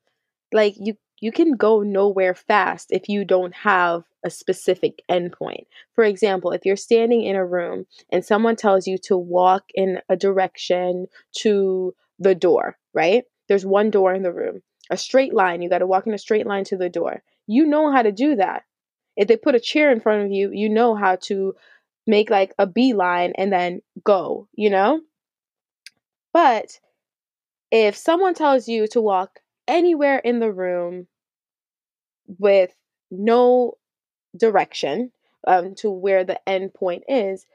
[0.54, 5.68] Like you you can go nowhere fast if you don't have a specific endpoint.
[5.96, 10.02] For example, if you're standing in a room and someone tells you to walk in
[10.10, 11.08] a direction
[11.40, 13.26] to the door, right?
[13.50, 15.62] There's one door in the room, a straight line.
[15.64, 17.24] You got to walk in a straight line to the door.
[17.48, 18.66] You know how to do that.
[19.18, 21.56] If they put a chair in front of you, you know how to
[22.08, 25.02] make like a beeline and then go, you know?
[26.34, 26.80] But
[27.72, 31.08] if someone tells you to walk anywhere in the room
[32.38, 32.72] with
[33.12, 33.74] no
[34.38, 35.12] direction
[35.48, 37.46] um, to where the end point is,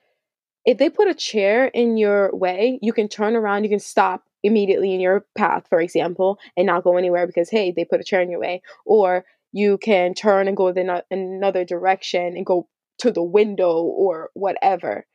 [0.65, 4.25] if they put a chair in your way, you can turn around, you can stop
[4.43, 8.05] immediately in your path, for example, and not go anywhere because, hey, they put a
[8.05, 8.63] chair in your way.
[8.85, 12.69] Or you can turn and go in another direction and go
[12.99, 15.07] to the window or whatever.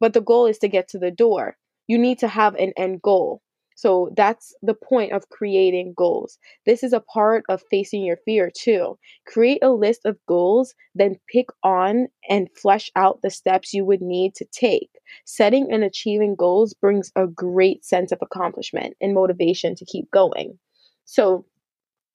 [0.00, 1.56] But the goal is to get to the door.
[1.86, 3.42] You need to have an end goal.
[3.76, 6.38] So that's the point of creating goals.
[6.64, 8.98] This is a part of facing your fear too.
[9.26, 14.00] Create a list of goals, then pick on and flesh out the steps you would
[14.00, 14.90] need to take.
[15.26, 20.58] Setting and achieving goals brings a great sense of accomplishment and motivation to keep going.
[21.04, 21.44] So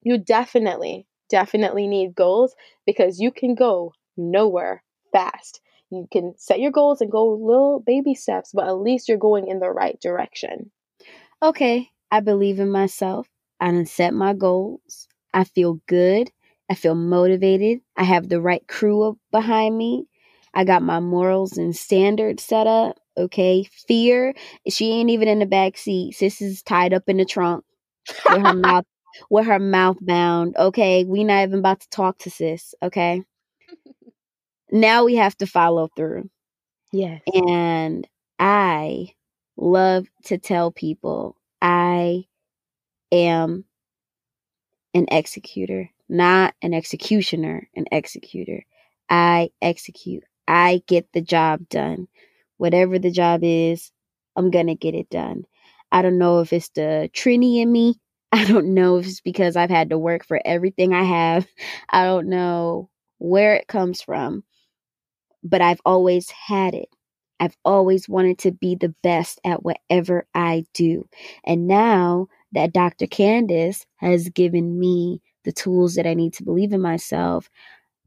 [0.01, 2.55] you definitely, definitely need goals
[2.87, 5.61] because you can go nowhere fast.
[5.89, 9.47] You can set your goals and go little baby steps, but at least you're going
[9.47, 10.71] in the right direction.
[11.43, 13.27] Okay, I believe in myself.
[13.59, 15.07] I done set my goals.
[15.33, 16.31] I feel good.
[16.69, 17.81] I feel motivated.
[17.97, 20.05] I have the right crew behind me.
[20.53, 22.97] I got my morals and standards set up.
[23.17, 24.33] Okay, fear.
[24.69, 26.13] She ain't even in the back seat.
[26.15, 27.65] Sis is tied up in the trunk
[28.29, 28.85] with her mouth
[29.29, 30.55] with her mouth bound.
[30.57, 32.73] Okay, we not even about to talk to sis.
[32.81, 33.23] Okay,
[34.71, 36.29] now we have to follow through.
[36.91, 37.21] Yes.
[37.33, 38.07] And
[38.39, 39.09] I
[39.57, 42.25] love to tell people I
[43.11, 43.65] am
[44.93, 48.63] an executor, not an executioner, an executor.
[49.09, 50.23] I execute.
[50.47, 52.07] I get the job done.
[52.57, 53.91] Whatever the job is,
[54.35, 55.45] I'm going to get it done.
[55.91, 57.95] I don't know if it's the Trini in me.
[58.31, 61.47] I don't know if it's because I've had to work for everything I have.
[61.89, 64.43] I don't know where it comes from.
[65.43, 66.89] But I've always had it.
[67.39, 71.07] I've always wanted to be the best at whatever I do.
[71.43, 73.07] And now that Dr.
[73.07, 77.49] Candace has given me the tools that I need to believe in myself,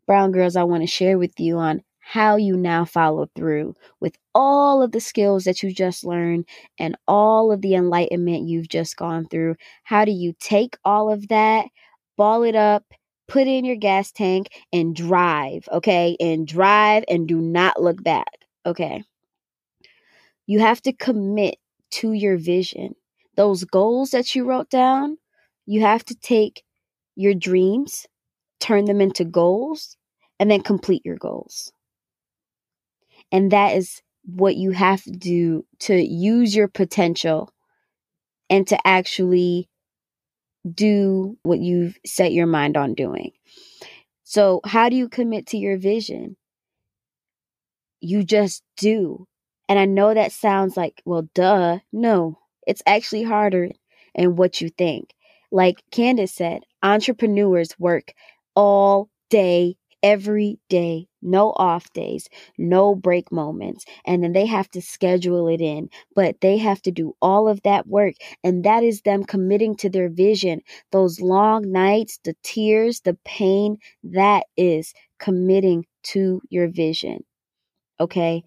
[0.07, 4.17] Brown Girls, I want to share with you on how you now follow through with
[4.35, 6.47] all of the skills that you just learned
[6.79, 9.57] and all of the enlightenment you've just gone through.
[9.85, 11.67] How do you take all of that,
[12.17, 12.85] ball it up,
[13.29, 16.17] put in your gas tank, and drive, okay?
[16.21, 19.03] And drive and do not look back, okay?
[20.47, 21.57] You have to commit
[21.93, 22.95] to your vision.
[23.37, 25.19] Those goals that you wrote down,
[25.67, 26.63] you have to take
[27.17, 28.07] your dreams,
[28.61, 29.97] turn them into goals,
[30.39, 31.73] and then complete your goals.
[33.33, 37.53] And that is what you have to do to use your potential
[38.49, 39.69] and to actually
[40.71, 43.33] do what you've set your mind on doing.
[44.23, 46.37] So, how do you commit to your vision?
[48.01, 49.27] You just do.
[49.69, 51.79] And I know that sounds like, well, duh.
[51.93, 53.71] No, it's actually harder
[54.15, 55.15] than what you think.
[55.51, 58.15] Like Candace said, entrepreneurs work
[58.55, 62.29] all day every day, no off days,
[62.59, 63.85] no break moments.
[64.07, 67.63] And then they have to schedule it in, but they have to do all of
[67.63, 68.15] that work.
[68.45, 70.63] And that is them committing to their vision.
[70.93, 77.25] Those long nights, the tears, the pain, that is committing to your vision.
[78.01, 78.45] Okay.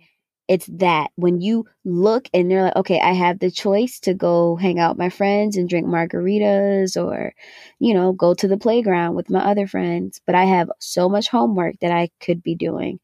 [0.48, 4.56] It's that when you look and they're like, okay, I have the choice to go
[4.56, 7.34] hang out with my friends and drink margaritas or,
[7.80, 11.28] you know, go to the playground with my other friends, but I have so much
[11.28, 13.00] homework that I could be doing.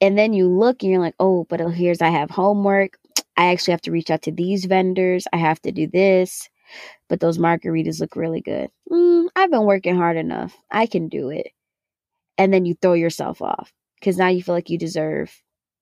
[0.00, 2.98] And then you look and you're like, oh, but here's I have homework.
[3.36, 5.26] I actually have to reach out to these vendors.
[5.32, 6.48] I have to do this.
[7.08, 8.70] But those margaritas look really good.
[8.90, 10.56] Mm, I've been working hard enough.
[10.70, 11.48] I can do it.
[12.38, 15.32] And then you throw yourself off because now you feel like you deserve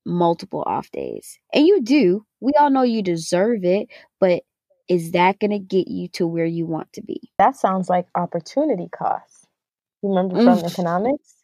[0.07, 1.39] multiple off days.
[1.53, 2.25] And you do.
[2.41, 3.89] We all know you deserve it,
[4.21, 4.43] but
[4.89, 7.31] is that going to get you to where you want to be?
[7.39, 9.47] That sounds like opportunity cost.
[10.03, 10.71] You remember from mm.
[10.71, 11.35] economics?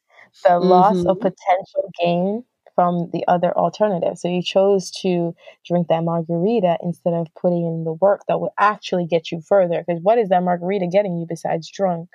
[0.44, 0.68] The mm-hmm.
[0.68, 1.28] loss of mm-hmm.
[1.28, 2.44] potential gain
[2.74, 4.16] from the other alternative.
[4.16, 5.34] So you chose to
[5.66, 9.84] drink that margarita instead of putting in the work that will actually get you further.
[9.86, 12.08] Because what is that margarita getting you besides drunk?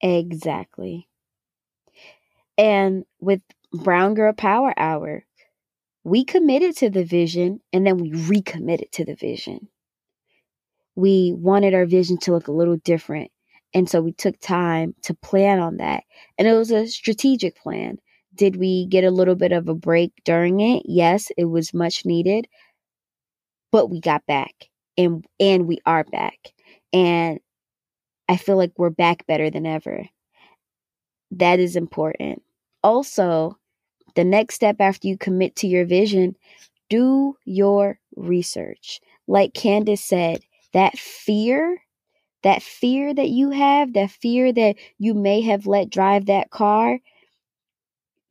[0.00, 1.08] Exactly.
[2.56, 3.42] And with
[3.74, 5.24] Brown Girl Power Hour.
[6.04, 9.68] We committed to the vision and then we recommitted to the vision.
[10.96, 13.30] We wanted our vision to look a little different.
[13.74, 16.04] And so we took time to plan on that.
[16.38, 17.98] And it was a strategic plan.
[18.34, 20.84] Did we get a little bit of a break during it?
[20.86, 22.46] Yes, it was much needed.
[23.72, 26.38] But we got back and and we are back.
[26.92, 27.40] And
[28.28, 30.08] I feel like we're back better than ever.
[31.32, 32.42] That is important.
[32.82, 33.58] Also,
[34.14, 36.36] the next step after you commit to your vision,
[36.88, 39.00] do your research.
[39.26, 40.40] Like Candace said,
[40.72, 41.82] that fear,
[42.42, 47.00] that fear that you have, that fear that you may have let drive that car,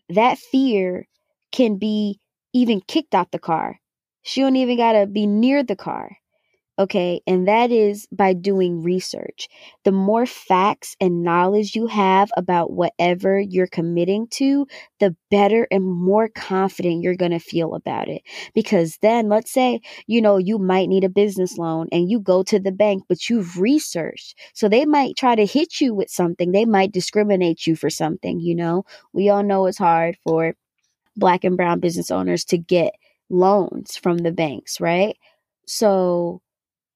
[0.09, 1.07] that fear
[1.51, 2.19] can be
[2.53, 3.79] even kicked off the car.
[4.21, 6.17] She don't even got to be near the car.
[6.79, 9.47] Okay, and that is by doing research.
[9.83, 14.65] The more facts and knowledge you have about whatever you're committing to,
[14.99, 18.23] the better and more confident you're going to feel about it.
[18.55, 22.41] Because then, let's say, you know, you might need a business loan and you go
[22.41, 24.35] to the bank, but you've researched.
[24.55, 28.39] So they might try to hit you with something, they might discriminate you for something,
[28.39, 28.83] you know.
[29.13, 30.55] We all know it's hard for
[31.15, 32.93] black and brown business owners to get
[33.29, 35.17] loans from the banks, right?
[35.67, 36.42] So,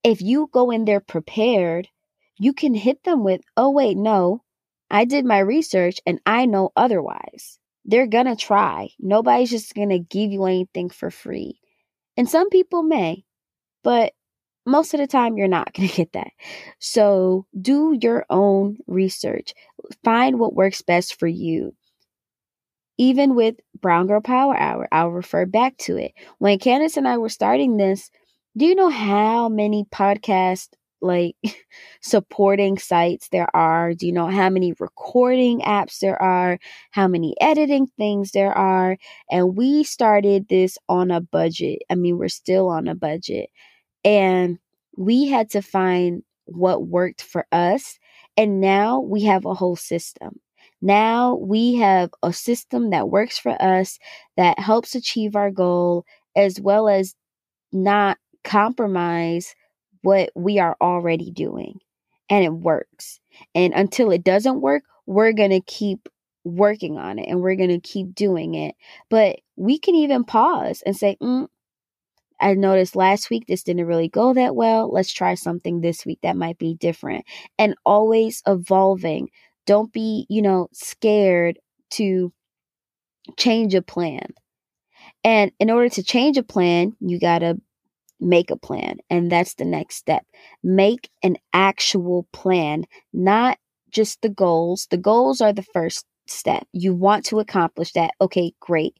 [0.07, 1.89] if you go in there prepared,
[2.37, 4.41] you can hit them with, oh, wait, no,
[4.89, 7.59] I did my research and I know otherwise.
[7.83, 8.89] They're going to try.
[8.99, 11.59] Nobody's just going to give you anything for free.
[12.15, 13.25] And some people may,
[13.83, 14.13] but
[14.65, 16.31] most of the time you're not going to get that.
[16.79, 19.53] So do your own research.
[20.03, 21.75] Find what works best for you.
[22.97, 26.13] Even with Brown Girl Power Hour, I'll refer back to it.
[26.39, 28.09] When Candace and I were starting this,
[28.57, 30.69] do you know how many podcast
[31.01, 31.35] like
[32.01, 33.93] supporting sites there are?
[33.93, 36.57] Do you know how many recording apps there are?
[36.91, 38.97] How many editing things there are?
[39.29, 41.79] And we started this on a budget.
[41.89, 43.49] I mean, we're still on a budget.
[44.05, 44.59] And
[44.97, 47.99] we had to find what worked for us.
[48.37, 50.39] And now we have a whole system.
[50.81, 53.99] Now we have a system that works for us
[54.37, 56.05] that helps achieve our goal
[56.35, 57.15] as well as
[57.71, 58.17] not
[58.47, 59.53] compromise
[60.01, 61.79] what we are already doing
[62.29, 63.19] and it works.
[63.53, 66.07] And until it doesn't work, we're going to keep
[66.43, 68.75] working on it and we're going to keep doing it.
[69.09, 71.47] But we can even pause and say, mm,
[72.39, 74.91] I noticed last week this didn't really go that well.
[74.91, 77.25] Let's try something this week that might be different
[77.59, 79.29] and always evolving.
[79.65, 81.59] Don't be, you know, scared
[81.91, 82.31] to
[83.37, 84.27] change a plan.
[85.23, 87.59] And in order to change a plan, you got to
[88.19, 88.97] make a plan.
[89.09, 90.25] And that's the next step.
[90.63, 93.57] Make an actual plan, not
[93.91, 94.87] just the goals.
[94.91, 96.67] The goals are the first step.
[96.73, 98.11] You want to accomplish that.
[98.21, 98.97] Okay, great.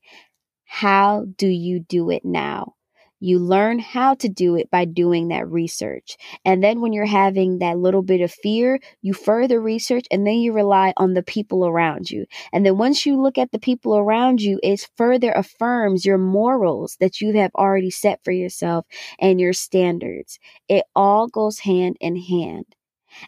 [0.66, 2.76] How do you do it now?
[3.20, 6.18] You learn how to do it by doing that research.
[6.46, 10.36] And then when you're having that little bit of fear, you further research and then
[10.36, 12.26] you rely on the people around you.
[12.54, 16.98] And then once you look at the people around you, it further affirms your morals
[17.00, 18.86] that you have already set for yourself
[19.20, 20.40] and your standards.
[20.70, 22.66] It all goes hand in hand.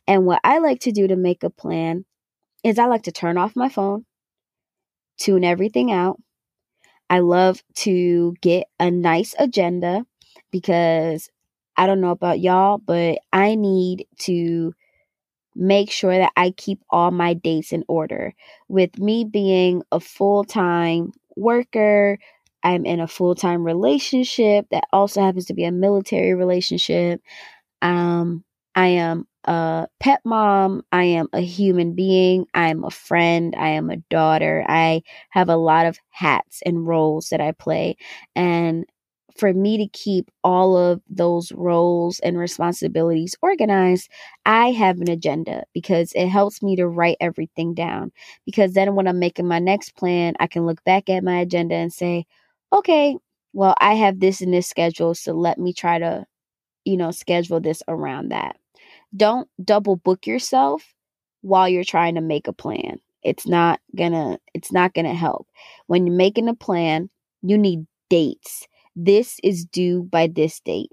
[0.08, 2.06] And what I like to do to make a plan
[2.64, 4.06] is I like to turn off my phone,
[5.18, 6.20] tune everything out,
[7.10, 10.06] I love to get a nice agenda
[10.52, 11.30] because
[11.78, 14.74] I don't know about y'all, but I need to
[15.56, 18.34] make sure that I keep all my dates in order.
[18.68, 22.18] With me being a full time worker,
[22.64, 27.22] I'm in a full time relationship that also happens to be a military relationship.
[27.82, 28.44] Um,
[28.76, 30.84] I am a pet mom.
[30.92, 32.46] I am a human being.
[32.54, 33.56] I'm a friend.
[33.58, 34.66] I am a daughter.
[34.68, 37.98] I have a lot of hats and roles that I play.
[38.36, 38.86] And
[39.38, 44.10] for me to keep all of those roles and responsibilities organized,
[44.46, 48.12] I have an agenda because it helps me to write everything down.
[48.46, 51.76] Because then when I'm making my next plan, I can look back at my agenda
[51.76, 52.26] and say,
[52.74, 53.18] okay,
[53.54, 55.16] well, I have this in this schedule.
[55.16, 56.26] So let me try to,
[56.86, 58.58] you know, schedule this around that.
[59.16, 60.94] Don't double book yourself
[61.42, 63.00] while you're trying to make a plan.
[63.24, 65.48] It's not gonna it's not gonna help.
[65.88, 67.10] When you're making a plan,
[67.42, 68.68] you need dates.
[68.96, 70.92] This is due by this date.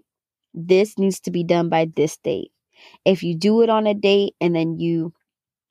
[0.54, 2.52] This needs to be done by this date.
[3.04, 5.14] If you do it on a date and then you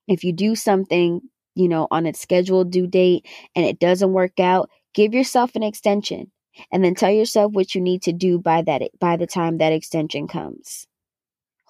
[0.08, 1.22] if you do something,
[1.56, 3.26] you know, on its scheduled due date
[3.56, 6.32] and it doesn't work out, give yourself an extension
[6.72, 9.74] and then tell yourself what you need to do by that by the time that
[9.74, 10.88] extension comes.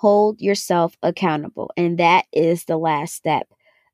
[0.05, 1.71] Hold yourself accountable.
[1.75, 3.47] And that is the last step.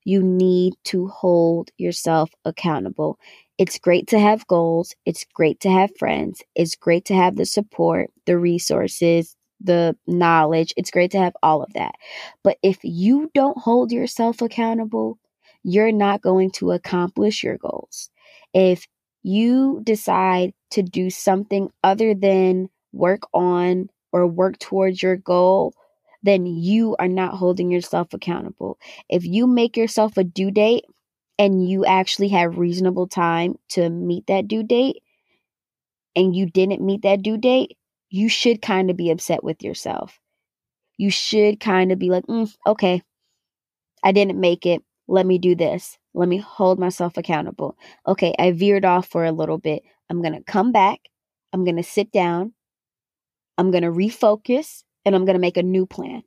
[0.04, 3.18] You need to hold yourself accountable.
[3.58, 4.94] It's great to have goals.
[5.06, 6.44] It's great to have friends.
[6.54, 10.74] It's great to have the support, the resources, the knowledge.
[10.76, 11.96] It's great to have all of that.
[12.44, 15.18] But if you don't hold yourself accountable,
[15.64, 18.10] you're not going to accomplish your goals.
[18.54, 18.86] If
[19.24, 25.74] you decide to do something other than work on or work towards your goal,
[26.24, 28.78] then you are not holding yourself accountable.
[29.10, 30.86] If you make yourself a due date
[31.40, 35.02] and you actually have reasonable time to meet that due date
[36.16, 37.78] and you didn't meet that due date,
[38.10, 40.20] you should kind of be upset with yourself.
[40.98, 43.02] You should kind of be like, mm, okay,
[44.04, 44.84] I didn't make it.
[45.08, 45.98] Let me do this.
[46.14, 47.78] Let me hold myself accountable.
[48.08, 49.84] Okay, I veered off for a little bit.
[50.10, 51.00] I'm going to come back.
[51.54, 52.54] I'm going to sit down.
[53.58, 56.24] I'm going to refocus and I'm going to make a new plan.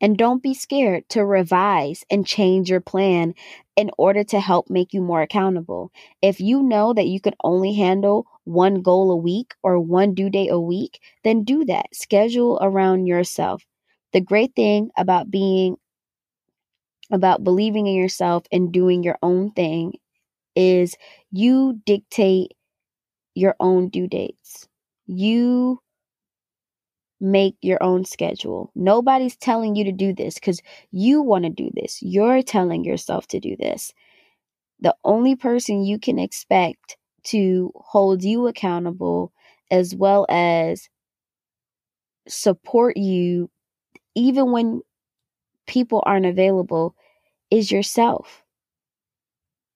[0.00, 3.34] And don't be scared to revise and change your plan
[3.74, 5.90] in order to help make you more accountable.
[6.20, 10.28] If you know that you can only handle one goal a week or one due
[10.30, 11.86] date a week, then do that.
[11.94, 13.64] Schedule around yourself.
[14.12, 15.76] The great thing about being
[17.10, 19.94] about believing in yourself and doing your own thing
[20.56, 20.96] is
[21.30, 22.52] you dictate
[23.34, 24.68] your own due dates.
[25.06, 25.80] You
[27.20, 28.70] make your own schedule.
[28.74, 30.60] Nobody's telling you to do this because
[30.90, 31.98] you want to do this.
[32.02, 33.92] You're telling yourself to do this.
[34.80, 39.32] The only person you can expect to hold you accountable
[39.70, 40.88] as well as
[42.28, 43.50] support you
[44.14, 44.82] even when
[45.66, 46.94] people aren't available
[47.50, 48.42] is yourself.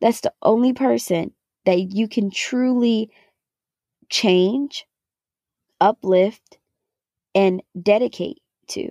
[0.00, 1.32] That's the only person
[1.64, 3.10] that you can truly
[4.08, 4.86] change,
[5.80, 6.58] uplift,
[7.34, 8.90] and dedicate to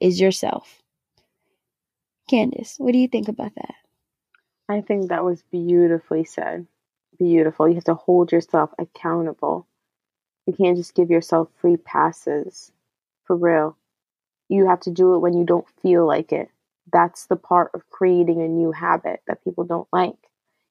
[0.00, 0.82] is yourself.
[2.28, 3.74] Candace, what do you think about that?
[4.68, 6.66] I think that was beautifully said.
[7.18, 7.68] Beautiful.
[7.68, 9.66] You have to hold yourself accountable.
[10.46, 12.72] You can't just give yourself free passes.
[13.24, 13.76] For real.
[14.48, 16.50] You have to do it when you don't feel like it.
[16.92, 20.16] That's the part of creating a new habit that people don't like.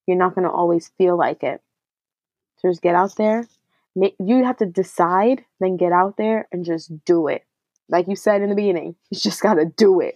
[0.06, 1.62] You're not going to always feel like it.
[2.58, 3.48] So just get out there,
[3.96, 7.44] you have to decide, then get out there and just do it.
[7.90, 10.16] Like you said in the beginning, you just got to do it.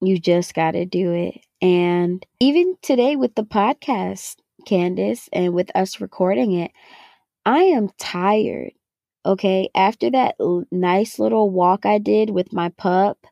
[0.00, 1.40] You just got to do it.
[1.62, 4.36] And even today with the podcast,
[4.66, 6.72] Candace, and with us recording it,
[7.46, 8.72] I am tired.
[9.26, 9.70] Okay.
[9.74, 13.26] After that l- nice little walk I did with my pup,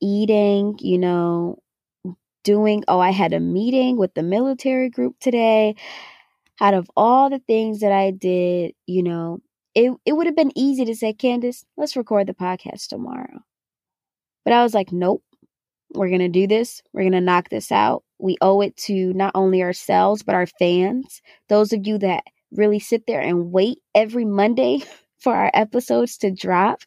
[0.00, 1.58] eating, you know,
[2.44, 5.74] doing, oh, I had a meeting with the military group today.
[6.60, 9.40] Out of all the things that I did, you know,
[9.74, 13.40] it, it would have been easy to say, Candace, let's record the podcast tomorrow.
[14.44, 15.22] But I was like, nope,
[15.94, 16.82] we're going to do this.
[16.92, 18.04] We're going to knock this out.
[18.18, 21.20] We owe it to not only ourselves, but our fans.
[21.48, 24.82] Those of you that really sit there and wait every Monday
[25.18, 26.80] for our episodes to drop.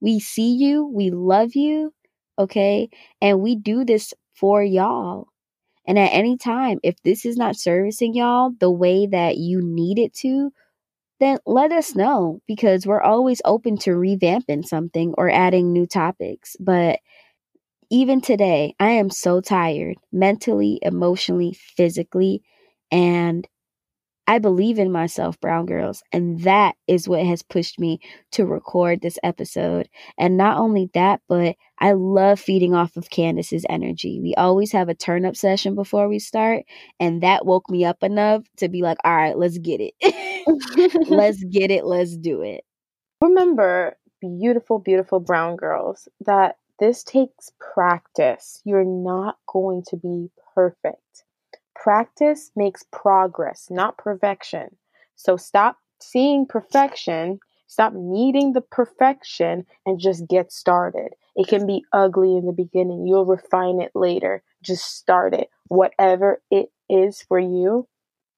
[0.00, 0.86] We see you.
[0.86, 1.92] We love you.
[2.38, 2.90] Okay.
[3.20, 5.28] And we do this for y'all.
[5.86, 9.98] And at any time, if this is not servicing y'all the way that you need
[9.98, 10.52] it to,
[11.20, 16.56] then let us know because we're always open to revamping something or adding new topics.
[16.60, 17.00] But
[17.90, 22.42] even today, I am so tired mentally, emotionally, physically,
[22.90, 23.46] and
[24.26, 28.00] I believe in myself, Brown Girls, and that is what has pushed me
[28.32, 29.88] to record this episode.
[30.18, 34.20] And not only that, but I love feeding off of Candace's energy.
[34.22, 36.64] We always have a turn up session before we start,
[36.98, 39.94] and that woke me up enough to be like, all right, let's get it.
[41.10, 41.84] let's get it.
[41.84, 42.64] Let's do it.
[43.20, 48.60] Remember, beautiful, beautiful brown girls, that this takes practice.
[48.64, 51.23] You're not going to be perfect.
[51.84, 54.74] Practice makes progress, not perfection.
[55.16, 61.10] So stop seeing perfection, stop needing the perfection, and just get started.
[61.36, 64.42] It can be ugly in the beginning, you'll refine it later.
[64.62, 65.50] Just start it.
[65.68, 67.86] Whatever it is for you,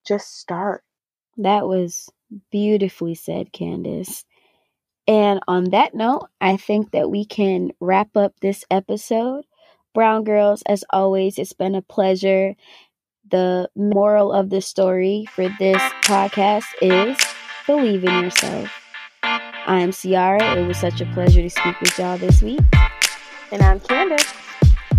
[0.04, 0.82] just start.
[1.36, 2.08] That was
[2.50, 4.24] beautifully said, Candace.
[5.06, 9.44] And on that note, I think that we can wrap up this episode.
[9.94, 12.54] Brown Girls, as always, it's been a pleasure.
[13.28, 17.18] The moral of the story for this podcast is
[17.66, 18.70] believe in yourself.
[19.22, 20.54] I'm Ciara.
[20.54, 22.60] It was such a pleasure to speak with y'all this week.
[23.50, 24.32] And I'm Candace.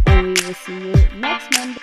[0.08, 1.80] And we will see you next Monday.